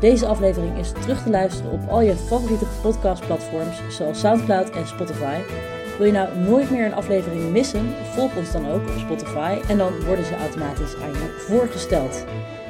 [0.00, 5.36] Deze aflevering is terug te luisteren op al je favoriete podcastplatforms zoals SoundCloud en Spotify.
[5.96, 7.94] Wil je nou nooit meer een aflevering missen?
[8.02, 12.24] Volg ons dan ook op Spotify en dan worden ze automatisch aan je voorgesteld.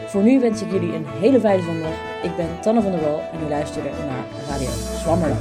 [0.07, 1.93] Voor nu wens ik jullie een hele fijne zondag.
[2.23, 4.71] Ik ben Tanne van der Wal en u luisterde naar Radio
[5.01, 5.41] Swammerland.